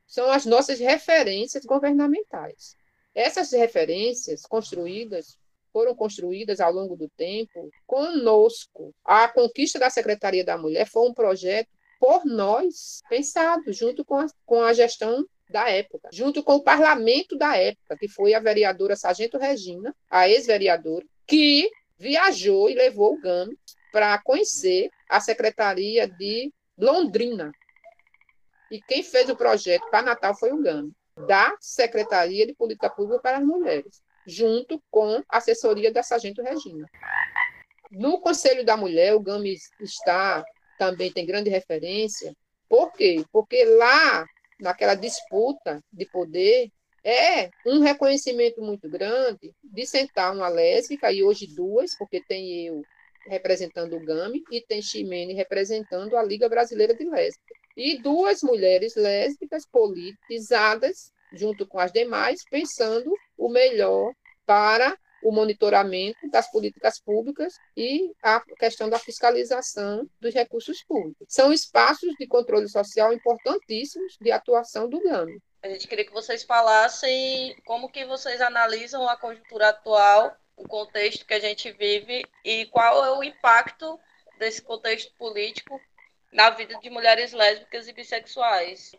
São 0.07 0.31
as 0.31 0.45
nossas 0.45 0.79
referências 0.79 1.65
governamentais. 1.65 2.75
Essas 3.13 3.51
referências 3.51 4.43
construídas 4.43 5.37
foram 5.71 5.95
construídas 5.95 6.59
ao 6.59 6.71
longo 6.71 6.95
do 6.95 7.09
tempo 7.09 7.69
conosco. 7.85 8.93
A 9.03 9.27
conquista 9.27 9.77
da 9.77 9.89
Secretaria 9.89 10.43
da 10.43 10.57
Mulher 10.57 10.87
foi 10.87 11.07
um 11.07 11.13
projeto 11.13 11.69
por 11.99 12.25
nós, 12.25 13.01
pensado 13.09 13.71
junto 13.73 14.05
com 14.05 14.15
a, 14.15 14.27
com 14.45 14.61
a 14.61 14.73
gestão 14.73 15.25
da 15.49 15.69
época, 15.69 16.09
junto 16.13 16.43
com 16.43 16.55
o 16.55 16.63
parlamento 16.63 17.37
da 17.37 17.57
época, 17.57 17.97
que 17.97 18.07
foi 18.07 18.33
a 18.33 18.39
vereadora 18.39 18.95
Sargento 18.95 19.37
Regina, 19.37 19.95
a 20.09 20.29
ex-vereadora, 20.29 21.05
que 21.27 21.69
viajou 21.97 22.69
e 22.69 22.75
levou 22.75 23.15
o 23.15 23.21
GAMI 23.21 23.57
para 23.91 24.17
conhecer 24.21 24.89
a 25.09 25.19
Secretaria 25.19 26.07
de 26.07 26.51
Londrina. 26.77 27.51
E 28.71 28.81
quem 28.81 29.03
fez 29.03 29.29
o 29.29 29.35
projeto 29.35 29.89
para 29.89 30.03
Natal 30.03 30.35
foi 30.37 30.51
o 30.51 30.61
GAMI, 30.61 30.91
da 31.27 31.55
Secretaria 31.59 32.45
de 32.45 32.53
Política 32.53 32.89
Pública 32.89 33.21
para 33.21 33.37
as 33.37 33.43
Mulheres, 33.43 34.01
junto 34.25 34.81
com 34.91 35.23
a 35.27 35.37
assessoria 35.37 35.91
da 35.91 36.03
Sargento 36.03 36.41
Regina. 36.41 36.87
No 37.91 38.21
Conselho 38.21 38.63
da 38.63 38.77
Mulher, 38.77 39.15
o 39.15 39.19
GAMI 39.19 39.55
está 39.81 40.43
também 40.77 41.11
tem 41.11 41.25
grande 41.25 41.49
referência. 41.49 42.33
Por 42.69 42.93
quê? 42.93 43.25
Porque 43.31 43.65
lá, 43.65 44.25
naquela 44.59 44.95
disputa 44.95 45.83
de 45.91 46.05
poder, 46.05 46.71
é 47.03 47.49
um 47.65 47.79
reconhecimento 47.79 48.61
muito 48.61 48.89
grande 48.89 49.53
de 49.63 49.85
sentar 49.85 50.33
uma 50.33 50.47
lésbica, 50.47 51.11
e 51.11 51.23
hoje 51.23 51.47
duas, 51.47 51.97
porque 51.97 52.21
tem 52.21 52.67
eu 52.67 52.81
representando 53.29 53.95
o 53.95 54.03
GAMI 54.03 54.43
e 54.51 54.61
tem 54.61 54.81
Ximene 54.81 55.33
representando 55.33 56.17
a 56.17 56.23
Liga 56.23 56.49
Brasileira 56.49 56.93
de 56.93 57.05
Lésbicas. 57.05 57.57
E 57.77 58.01
duas 58.01 58.41
mulheres 58.41 58.95
lésbicas 58.95 59.65
politizadas, 59.65 61.11
junto 61.33 61.65
com 61.65 61.79
as 61.79 61.91
demais, 61.91 62.41
pensando 62.49 63.13
o 63.37 63.49
melhor 63.49 64.11
para 64.45 64.97
o 65.23 65.31
monitoramento 65.31 66.29
das 66.29 66.49
políticas 66.51 66.99
públicas 66.99 67.53
e 67.75 68.11
a 68.23 68.41
questão 68.57 68.89
da 68.89 68.97
fiscalização 68.97 70.09
dos 70.19 70.33
recursos 70.33 70.83
públicos. 70.83 71.27
São 71.29 71.51
espaços 71.53 72.13
de 72.17 72.27
controle 72.27 72.67
social 72.67 73.13
importantíssimos 73.13 74.17
de 74.19 74.31
atuação 74.31 74.89
do 74.89 75.01
GAMI. 75.01 75.39
A 75.61 75.67
gente 75.67 75.87
queria 75.87 76.05
que 76.05 76.13
vocês 76.13 76.43
falassem 76.43 77.55
como 77.65 77.91
que 77.91 78.05
vocês 78.05 78.39
analisam 78.39 79.07
a 79.09 79.17
conjuntura 79.17 79.69
atual, 79.69 80.33
o 80.59 80.67
contexto 80.67 81.25
que 81.25 81.33
a 81.33 81.39
gente 81.39 81.71
vive 81.71 82.25
e 82.43 82.65
qual 82.65 83.03
é 83.05 83.17
o 83.17 83.23
impacto 83.23 83.97
desse 84.37 84.61
contexto 84.61 85.13
político 85.17 85.79
na 86.31 86.49
vida 86.49 86.77
de 86.79 86.89
mulheres 86.89 87.31
lésbicas 87.31 87.87
e 87.87 87.93
bissexuais 87.93 88.91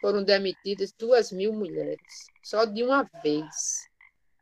foram 0.00 0.22
demitidas 0.22 0.92
duas 0.92 1.32
mil 1.32 1.54
mulheres, 1.54 2.26
só 2.42 2.66
de 2.66 2.82
uma 2.82 3.08
vez. 3.22 3.88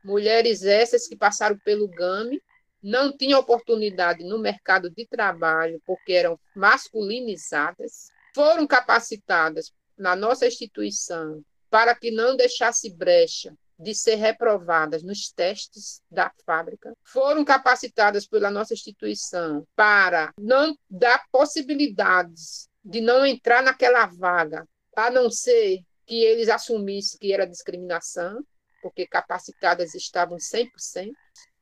Mulheres 0.03 0.65
essas 0.65 1.07
que 1.07 1.15
passaram 1.15 1.57
pelo 1.59 1.87
GAMI, 1.87 2.41
não 2.81 3.15
tinham 3.15 3.39
oportunidade 3.39 4.25
no 4.25 4.37
mercado 4.37 4.89
de 4.89 5.07
trabalho 5.07 5.81
porque 5.85 6.11
eram 6.11 6.37
masculinizadas, 6.53 8.11
foram 8.35 8.67
capacitadas 8.67 9.71
na 9.97 10.17
nossa 10.17 10.45
instituição 10.45 11.41
para 11.69 11.95
que 11.95 12.11
não 12.11 12.35
deixasse 12.35 12.93
brecha 12.93 13.57
de 13.77 13.93
ser 13.93 14.15
reprovadas 14.15 15.03
nos 15.03 15.31
testes 15.31 16.01
da 16.09 16.31
fábrica, 16.45 16.93
foram 17.03 17.43
capacitadas 17.43 18.27
pela 18.27 18.51
nossa 18.51 18.73
instituição 18.73 19.67
para 19.75 20.31
não 20.37 20.77
dar 20.89 21.23
possibilidades 21.31 22.69
de 22.83 23.01
não 23.01 23.25
entrar 23.25 23.63
naquela 23.63 24.05
vaga 24.05 24.67
a 24.95 25.09
não 25.09 25.29
ser 25.29 25.81
que 26.05 26.23
eles 26.23 26.49
assumissem 26.49 27.19
que 27.19 27.33
era 27.33 27.47
discriminação, 27.47 28.43
porque 28.81 29.07
capacitadas 29.07 29.95
estavam 29.95 30.37
100%. 30.37 31.11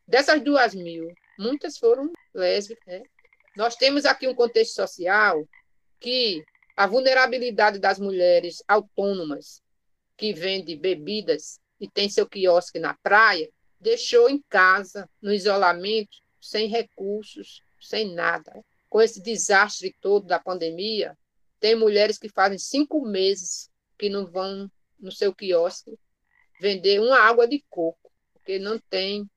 Dessas 0.08 0.44
duas 0.44 0.74
mil, 0.74 1.08
muitas 1.38 1.78
foram 1.78 2.12
lésbicas. 2.34 2.86
Né? 2.88 3.04
Nós 3.56 3.76
temos 3.76 4.06
aqui 4.06 4.28
um 4.28 4.36
contexto 4.36 4.74
social 4.74 5.48
que 6.00 6.44
a 6.76 6.88
vulnerabilidade 6.88 7.80
das 7.80 8.00
mulheres 8.00 8.64
autônomas 8.68 9.62
que 10.18 10.34
vendem 10.34 10.80
bebidas 10.80 11.60
e 11.82 11.90
tem 11.90 12.08
seu 12.08 12.30
quiosque 12.30 12.78
na 12.78 12.94
praia, 13.02 13.50
deixou 13.80 14.30
em 14.30 14.40
casa, 14.48 15.10
no 15.20 15.34
isolamento, 15.34 16.20
sem 16.40 16.68
recursos, 16.68 17.64
sem 17.82 18.14
nada. 18.14 18.64
Com 18.88 19.02
esse 19.02 19.20
desastre 19.20 19.96
todo 20.00 20.28
da 20.28 20.38
pandemia, 20.38 21.18
tem 21.60 21.76
mulheres 21.76 22.20
que 22.20 22.30
fazem 22.30 22.60
cinco 22.60 23.04
meses 23.04 23.68
que 23.98 24.10
não 24.10 24.28
vão 24.28 24.70
no 25.00 25.12
seu 25.12 25.34
quiosque 25.34 25.98
vender 26.60 27.00
uma 27.00 27.20
água 27.20 27.48
de 27.48 27.64
coco, 27.68 28.12
porque 28.34 28.60
não 28.60 28.78
tem, 28.78 29.28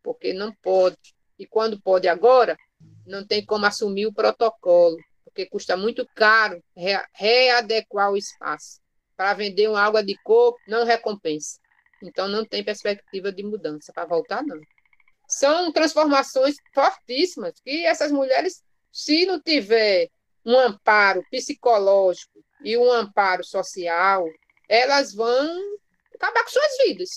porque 0.00 0.32
não 0.32 0.52
pode. 0.62 1.16
E 1.36 1.46
quando 1.46 1.80
pode 1.80 2.06
agora, 2.06 2.56
não 3.04 3.26
tem 3.26 3.44
como 3.44 3.66
assumir 3.66 4.06
o 4.06 4.14
protocolo, 4.14 4.96
porque 5.24 5.46
custa 5.46 5.76
muito 5.76 6.06
caro 6.14 6.62
readequar 7.12 8.12
o 8.12 8.16
espaço. 8.16 8.80
Para 9.16 9.34
vender 9.34 9.68
uma 9.68 9.80
água 9.80 10.04
de 10.04 10.16
coco, 10.22 10.60
não 10.68 10.84
recompensa. 10.84 11.58
Então, 12.02 12.28
não 12.28 12.44
tem 12.44 12.64
perspectiva 12.64 13.32
de 13.32 13.42
mudança 13.42 13.92
para 13.92 14.06
voltar, 14.06 14.42
não. 14.42 14.60
São 15.26 15.72
transformações 15.72 16.56
fortíssimas 16.72 17.54
que 17.64 17.84
essas 17.84 18.10
mulheres, 18.10 18.62
se 18.92 19.26
não 19.26 19.40
tiver 19.40 20.08
um 20.44 20.58
amparo 20.58 21.22
psicológico 21.30 22.42
e 22.64 22.76
um 22.76 22.90
amparo 22.90 23.44
social, 23.44 24.26
elas 24.68 25.14
vão 25.14 25.78
acabar 26.14 26.44
com 26.44 26.50
suas 26.50 26.76
vidas. 26.86 27.10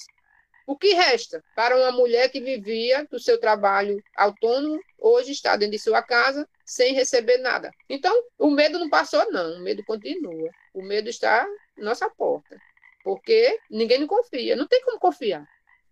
O 0.68 0.78
que 0.78 0.94
resta 0.94 1.44
para 1.56 1.76
uma 1.76 1.92
mulher 1.92 2.30
que 2.30 2.40
vivia 2.40 3.06
do 3.10 3.20
seu 3.20 3.40
trabalho 3.40 4.02
autônomo, 4.16 4.80
hoje 5.00 5.32
está 5.32 5.56
dentro 5.56 5.74
de 5.74 5.80
sua 5.80 6.02
casa 6.02 6.48
sem 6.66 6.94
receber 6.94 7.38
nada? 7.40 7.72
Então, 7.90 8.14
o 8.38 8.50
medo 8.50 8.78
não 8.78 8.90
passou, 8.90 9.30
não. 9.32 9.58
O 9.58 9.60
medo 9.62 9.84
continua. 9.84 10.50
O 10.74 10.82
medo 10.82 11.10
está 11.10 11.46
na 11.78 11.86
nossa 11.86 12.10
porta. 12.10 12.58
Porque 13.04 13.58
ninguém 13.70 14.00
não 14.00 14.08
confia. 14.08 14.56
Não 14.56 14.68
tem 14.68 14.84
como 14.84 15.00
confiar. 15.00 15.46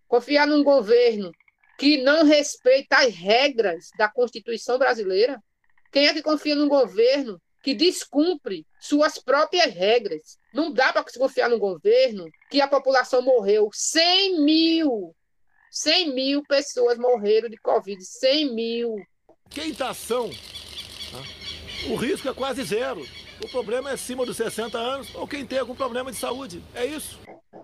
Confiar 0.07 0.47
num 0.47 0.63
governo 0.63 1.31
que 1.77 2.01
não 2.01 2.25
respeita 2.25 2.97
as 2.97 3.13
regras 3.13 3.89
da 3.97 4.09
Constituição 4.09 4.77
brasileira, 4.77 5.41
quem 5.91 6.07
é 6.07 6.13
que 6.13 6.21
confia 6.21 6.55
num 6.55 6.67
governo 6.67 7.41
que 7.63 7.73
descumpre 7.73 8.65
suas 8.79 9.17
próprias 9.17 9.73
regras? 9.73 10.37
Não 10.53 10.71
dá 10.71 10.91
para 10.91 11.05
confiar 11.17 11.49
num 11.49 11.59
governo 11.59 12.25
que 12.49 12.61
a 12.61 12.67
população 12.67 13.21
morreu 13.21 13.69
100 13.71 14.41
mil. 14.41 15.15
100 15.71 16.13
mil 16.13 16.43
pessoas 16.43 16.97
morreram 16.97 17.49
de 17.49 17.57
Covid. 17.57 18.03
100 18.03 18.53
mil. 18.53 18.95
Quintação. 19.49 20.29
O 21.89 21.95
risco 21.95 22.27
é 22.27 22.33
quase 22.33 22.63
zero. 22.63 23.05
O 23.43 23.47
problema 23.49 23.89
é 23.89 23.93
acima 23.93 24.25
dos 24.25 24.37
60 24.37 24.77
anos 24.77 25.15
ou 25.15 25.27
quem 25.27 25.45
tem 25.45 25.59
algum 25.59 25.75
problema 25.75 26.11
de 26.11 26.17
saúde. 26.17 26.61
É 26.75 26.85
isso. 26.85 27.19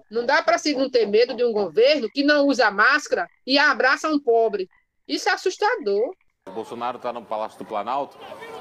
Não 0.09 0.25
dá 0.25 0.41
para 0.41 0.57
se 0.57 0.73
não 0.73 0.89
ter 0.89 1.05
medo 1.05 1.35
de 1.35 1.43
um 1.43 1.51
governo 1.51 2.09
que 2.09 2.23
não 2.23 2.47
usa 2.47 2.71
máscara 2.71 3.27
e 3.45 3.57
abraça 3.57 4.07
um 4.09 4.19
pobre. 4.19 4.69
Isso 5.07 5.27
é 5.29 5.33
assustador. 5.33 6.15
O 6.47 6.51
Bolsonaro 6.51 6.97
está 6.97 7.11
no 7.11 7.25
Palácio 7.25 7.57
do 7.57 7.65
Planalto 7.65 8.17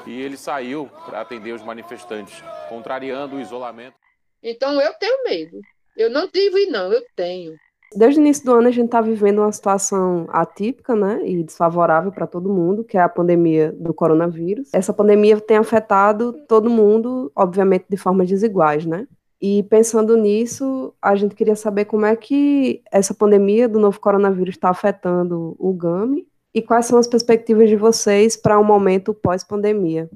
e 0.07 0.21
ele 0.21 0.37
saiu 0.37 0.91
para 1.07 1.21
atender 1.21 1.53
os 1.53 1.63
manifestantes, 1.63 2.43
contrariando 2.69 3.37
o 3.37 3.41
isolamento. 3.41 3.97
Então 4.43 4.81
eu 4.81 4.93
tenho 4.95 5.25
medo. 5.25 5.61
Eu 5.97 6.11
não 6.11 6.29
tive, 6.29 6.67
não, 6.67 6.93
eu 6.93 7.03
tenho. 7.15 7.55
Desde 7.97 8.19
o 8.19 8.23
início 8.23 8.45
do 8.45 8.55
ano 8.55 8.69
a 8.69 8.73
gente 8.73 8.87
está 8.87 9.01
vivendo 9.01 9.39
uma 9.39 9.53
situação 9.53 10.27
atípica, 10.31 10.97
né, 10.97 11.21
e 11.25 11.43
desfavorável 11.45 12.11
para 12.11 12.27
todo 12.27 12.53
mundo, 12.53 12.83
que 12.83 12.99
é 12.99 13.01
a 13.01 13.09
pandemia 13.09 13.73
do 13.73 13.95
coronavírus. 13.95 14.69
Essa 14.73 14.93
pandemia 14.93 15.41
tem 15.41 15.57
afetado 15.57 16.33
todo 16.49 16.69
mundo, 16.69 17.31
obviamente 17.37 17.85
de 17.89 17.97
formas 17.97 18.29
desiguais, 18.29 18.85
né? 18.85 19.07
E 19.41 19.63
pensando 19.65 20.17
nisso, 20.17 20.93
a 21.01 21.15
gente 21.15 21.35
queria 21.35 21.55
saber 21.55 21.85
como 21.85 22.07
é 22.07 22.17
que 22.17 22.83
essa 22.91 23.15
pandemia 23.15 23.69
do 23.69 23.79
novo 23.79 24.01
coronavírus 24.01 24.55
está 24.55 24.71
afetando 24.71 25.55
o 25.59 25.73
GAMI 25.73 26.27
e 26.53 26.63
quais 26.63 26.87
são 26.87 26.99
as 26.99 27.07
perspectivas 27.07 27.69
de 27.69 27.77
vocês 27.77 28.37
para 28.37 28.59
um 28.59 28.65
momento 28.65 29.15
pós-pandemia? 29.15 30.09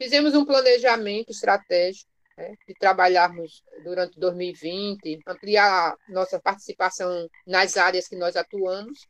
Fizemos 0.00 0.34
um 0.34 0.44
planejamento 0.44 1.30
estratégico 1.30 2.11
né, 2.36 2.54
de 2.66 2.74
trabalharmos 2.74 3.62
durante 3.84 4.18
2020, 4.18 5.20
ampliar 5.26 5.96
nossa 6.08 6.40
participação 6.40 7.28
nas 7.46 7.76
áreas 7.76 8.08
que 8.08 8.16
nós 8.16 8.36
atuamos. 8.36 9.06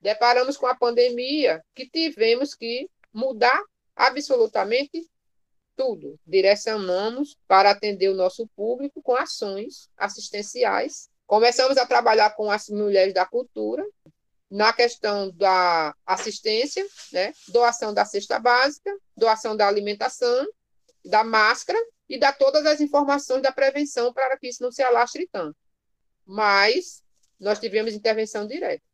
Deparamos 0.00 0.56
com 0.56 0.66
a 0.66 0.74
pandemia 0.74 1.62
que 1.74 1.88
tivemos 1.88 2.54
que 2.54 2.88
mudar 3.12 3.62
absolutamente 3.94 5.08
tudo. 5.76 6.18
Direcionamos 6.26 7.36
para 7.46 7.70
atender 7.70 8.08
o 8.08 8.14
nosso 8.14 8.46
público 8.56 9.02
com 9.02 9.14
ações 9.14 9.88
assistenciais 9.96 11.12
Começamos 11.32 11.78
a 11.78 11.86
trabalhar 11.86 12.28
com 12.36 12.50
as 12.50 12.68
mulheres 12.68 13.14
da 13.14 13.24
cultura, 13.24 13.82
na 14.50 14.70
questão 14.70 15.30
da 15.30 15.94
assistência, 16.04 16.86
né? 17.10 17.32
doação 17.48 17.94
da 17.94 18.04
cesta 18.04 18.38
básica, 18.38 18.94
doação 19.16 19.56
da 19.56 19.66
alimentação, 19.66 20.46
da 21.02 21.24
máscara 21.24 21.78
e 22.08 22.18
dar 22.18 22.32
todas 22.32 22.66
as 22.66 22.80
informações 22.80 23.42
da 23.42 23.52
prevenção 23.52 24.12
para 24.12 24.36
que 24.38 24.48
isso 24.48 24.62
não 24.62 24.72
se 24.72 24.82
alastre 24.82 25.28
tanto. 25.30 25.56
Mas 26.26 27.02
nós 27.38 27.58
tivemos 27.58 27.94
intervenção 27.94 28.46
direta 28.46 28.84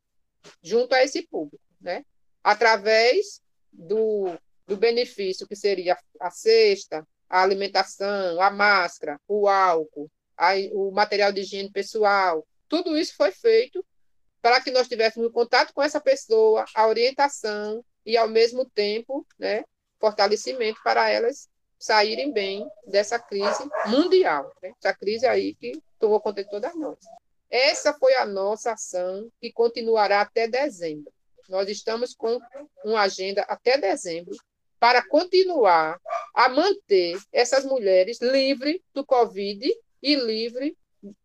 junto 0.63 0.95
a 0.95 1.03
esse 1.03 1.27
público, 1.27 1.63
né? 1.81 2.05
através 2.43 3.43
do 3.73 4.39
do 4.69 4.77
benefício 4.77 5.49
que 5.49 5.57
seria 5.57 5.99
a 6.21 6.31
cesta, 6.31 7.05
a 7.29 7.43
alimentação, 7.43 8.41
a 8.41 8.51
máscara, 8.51 9.19
o 9.27 9.49
álcool, 9.49 10.11
a, 10.37 10.53
o 10.73 10.91
material 10.93 11.33
de 11.33 11.41
higiene 11.41 11.73
pessoal, 11.73 12.47
tudo 12.69 12.97
isso 12.97 13.17
foi 13.17 13.33
feito 13.33 13.85
para 14.43 14.61
que 14.61 14.71
nós 14.71 14.87
tivéssemos 14.87 15.33
contato 15.33 15.73
com 15.73 15.83
essa 15.83 16.01
pessoa, 16.01 16.67
a 16.75 16.87
orientação 16.87 17.83
e, 18.05 18.17
ao 18.17 18.29
mesmo 18.29 18.69
tempo, 18.69 19.27
né, 19.39 19.65
fortalecimento 19.99 20.81
para 20.85 21.09
elas 21.09 21.49
saírem 21.79 22.33
bem 22.33 22.69
dessa 22.87 23.19
crise 23.19 23.69
mundial, 23.87 24.53
né? 24.63 24.73
essa 24.79 24.93
crise 24.93 25.27
aí 25.27 25.55
que 25.55 25.81
tomou 25.99 26.21
conta 26.21 26.43
de 26.43 26.51
todas 26.51 26.75
nós. 26.75 26.99
Essa 27.51 27.95
foi 27.95 28.15
a 28.15 28.27
nossa 28.27 28.73
ação 28.73 29.31
que 29.41 29.53
continuará 29.53 30.21
até 30.21 30.47
dezembro. 30.47 31.13
Nós 31.49 31.69
estamos 31.69 32.15
com 32.15 32.39
uma 32.85 33.03
agenda 33.03 33.43
até 33.43 33.79
dezembro 33.79 34.37
para 34.79 35.07
continuar 35.07 35.99
a 36.35 36.49
manter 36.49 37.19
essas 37.33 37.65
mulheres 37.65 38.21
livres 38.21 38.81
do 38.93 39.05
Covid 39.05 39.67
e 40.03 40.15
livre 40.15 40.77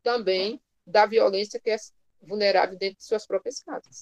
também 0.01 0.61
da 0.85 1.05
violência 1.05 1.59
que 1.59 1.69
é 1.69 1.77
vulnerável 2.21 2.77
dentro 2.77 2.97
de 2.97 3.05
suas 3.05 3.27
próprias 3.27 3.61
casas. 3.61 4.01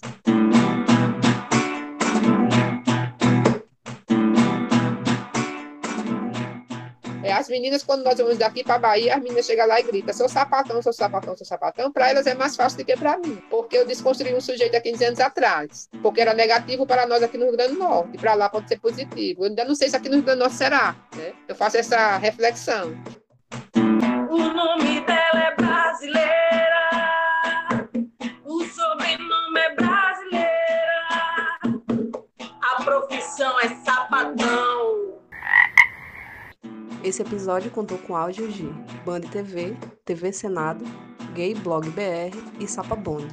É, 7.24 7.32
as 7.32 7.48
meninas, 7.48 7.84
quando 7.84 8.04
nós 8.04 8.18
vamos 8.18 8.38
daqui 8.38 8.64
para 8.64 8.80
Bahia, 8.80 9.16
as 9.16 9.22
meninas 9.22 9.46
chegam 9.46 9.68
lá 9.68 9.80
e 9.80 9.84
gritam: 9.84 10.14
seu 10.14 10.28
sapatão, 10.28 10.82
seu 10.82 10.94
sapatão, 10.94 11.36
seu 11.36 11.46
sapatão. 11.46 11.92
Para 11.92 12.10
elas 12.10 12.26
é 12.26 12.34
mais 12.34 12.56
fácil 12.56 12.80
do 12.80 12.86
que 12.86 12.96
para 12.96 13.18
mim, 13.18 13.42
porque 13.50 13.78
eu 13.78 13.86
desconstruí 13.86 14.34
um 14.36 14.42
sujeito 14.42 14.76
há 14.76 14.82
15 14.82 15.06
anos 15.06 15.20
atrás, 15.20 15.90
porque 16.02 16.22
era 16.22 16.34
negativo 16.34 16.86
para 16.86 17.06
nós 17.06 17.22
aqui 17.22 17.38
no 17.38 17.46
Rio 17.46 17.54
Grande 17.58 17.74
do 17.74 17.80
Norte, 17.80 18.18
para 18.18 18.34
lá 18.34 18.50
pode 18.50 18.68
ser 18.68 18.80
positivo. 18.80 19.44
Eu 19.44 19.50
ainda 19.50 19.66
não 19.66 19.76
sei 19.76 19.90
se 19.90 19.96
aqui 19.96 20.10
no 20.10 20.16
Rio 20.16 20.24
Grande 20.24 20.40
do 20.40 20.44
Norte 20.44 20.56
será. 20.56 20.96
Né? 21.16 21.34
Eu 21.48 21.56
faço 21.56 21.78
essa 21.78 22.18
reflexão. 22.18 22.96
O 24.30 24.38
nome 24.38 24.91
Esse 37.12 37.24
episódio 37.24 37.70
contou 37.70 37.98
com 37.98 38.16
áudios 38.16 38.54
de 38.54 38.64
Band 39.04 39.20
TV, 39.20 39.76
TV 40.06 40.32
Senado, 40.32 40.86
Gay 41.34 41.54
Blog 41.56 41.90
BR 41.90 42.34
e 42.58 42.66
Sapabone. 42.66 43.28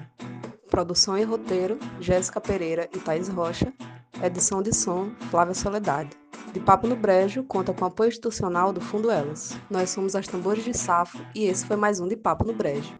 Produção 0.69 1.17
e 1.17 1.23
roteiro, 1.23 1.79
Jéssica 2.01 2.41
Pereira 2.41 2.89
e 2.93 2.99
Thaís 2.99 3.29
Rocha. 3.29 3.73
Edição 4.21 4.61
de 4.61 4.75
som, 4.75 5.13
Flávia 5.31 5.55
Soledade. 5.55 6.11
De 6.53 6.59
Papo 6.59 6.89
no 6.89 6.97
Brejo 6.97 7.45
conta 7.45 7.73
com 7.73 7.85
apoio 7.85 8.09
institucional 8.09 8.73
do 8.73 8.81
Fundo 8.81 9.13
Elas. 9.13 9.57
Nós 9.71 9.91
somos 9.91 10.17
as 10.17 10.27
Tambores 10.27 10.65
de 10.65 10.77
Safo 10.77 11.25
e 11.33 11.45
esse 11.45 11.65
foi 11.65 11.77
mais 11.77 12.01
um 12.01 12.09
de 12.09 12.17
Papo 12.17 12.45
no 12.45 12.53
Brejo. 12.53 12.97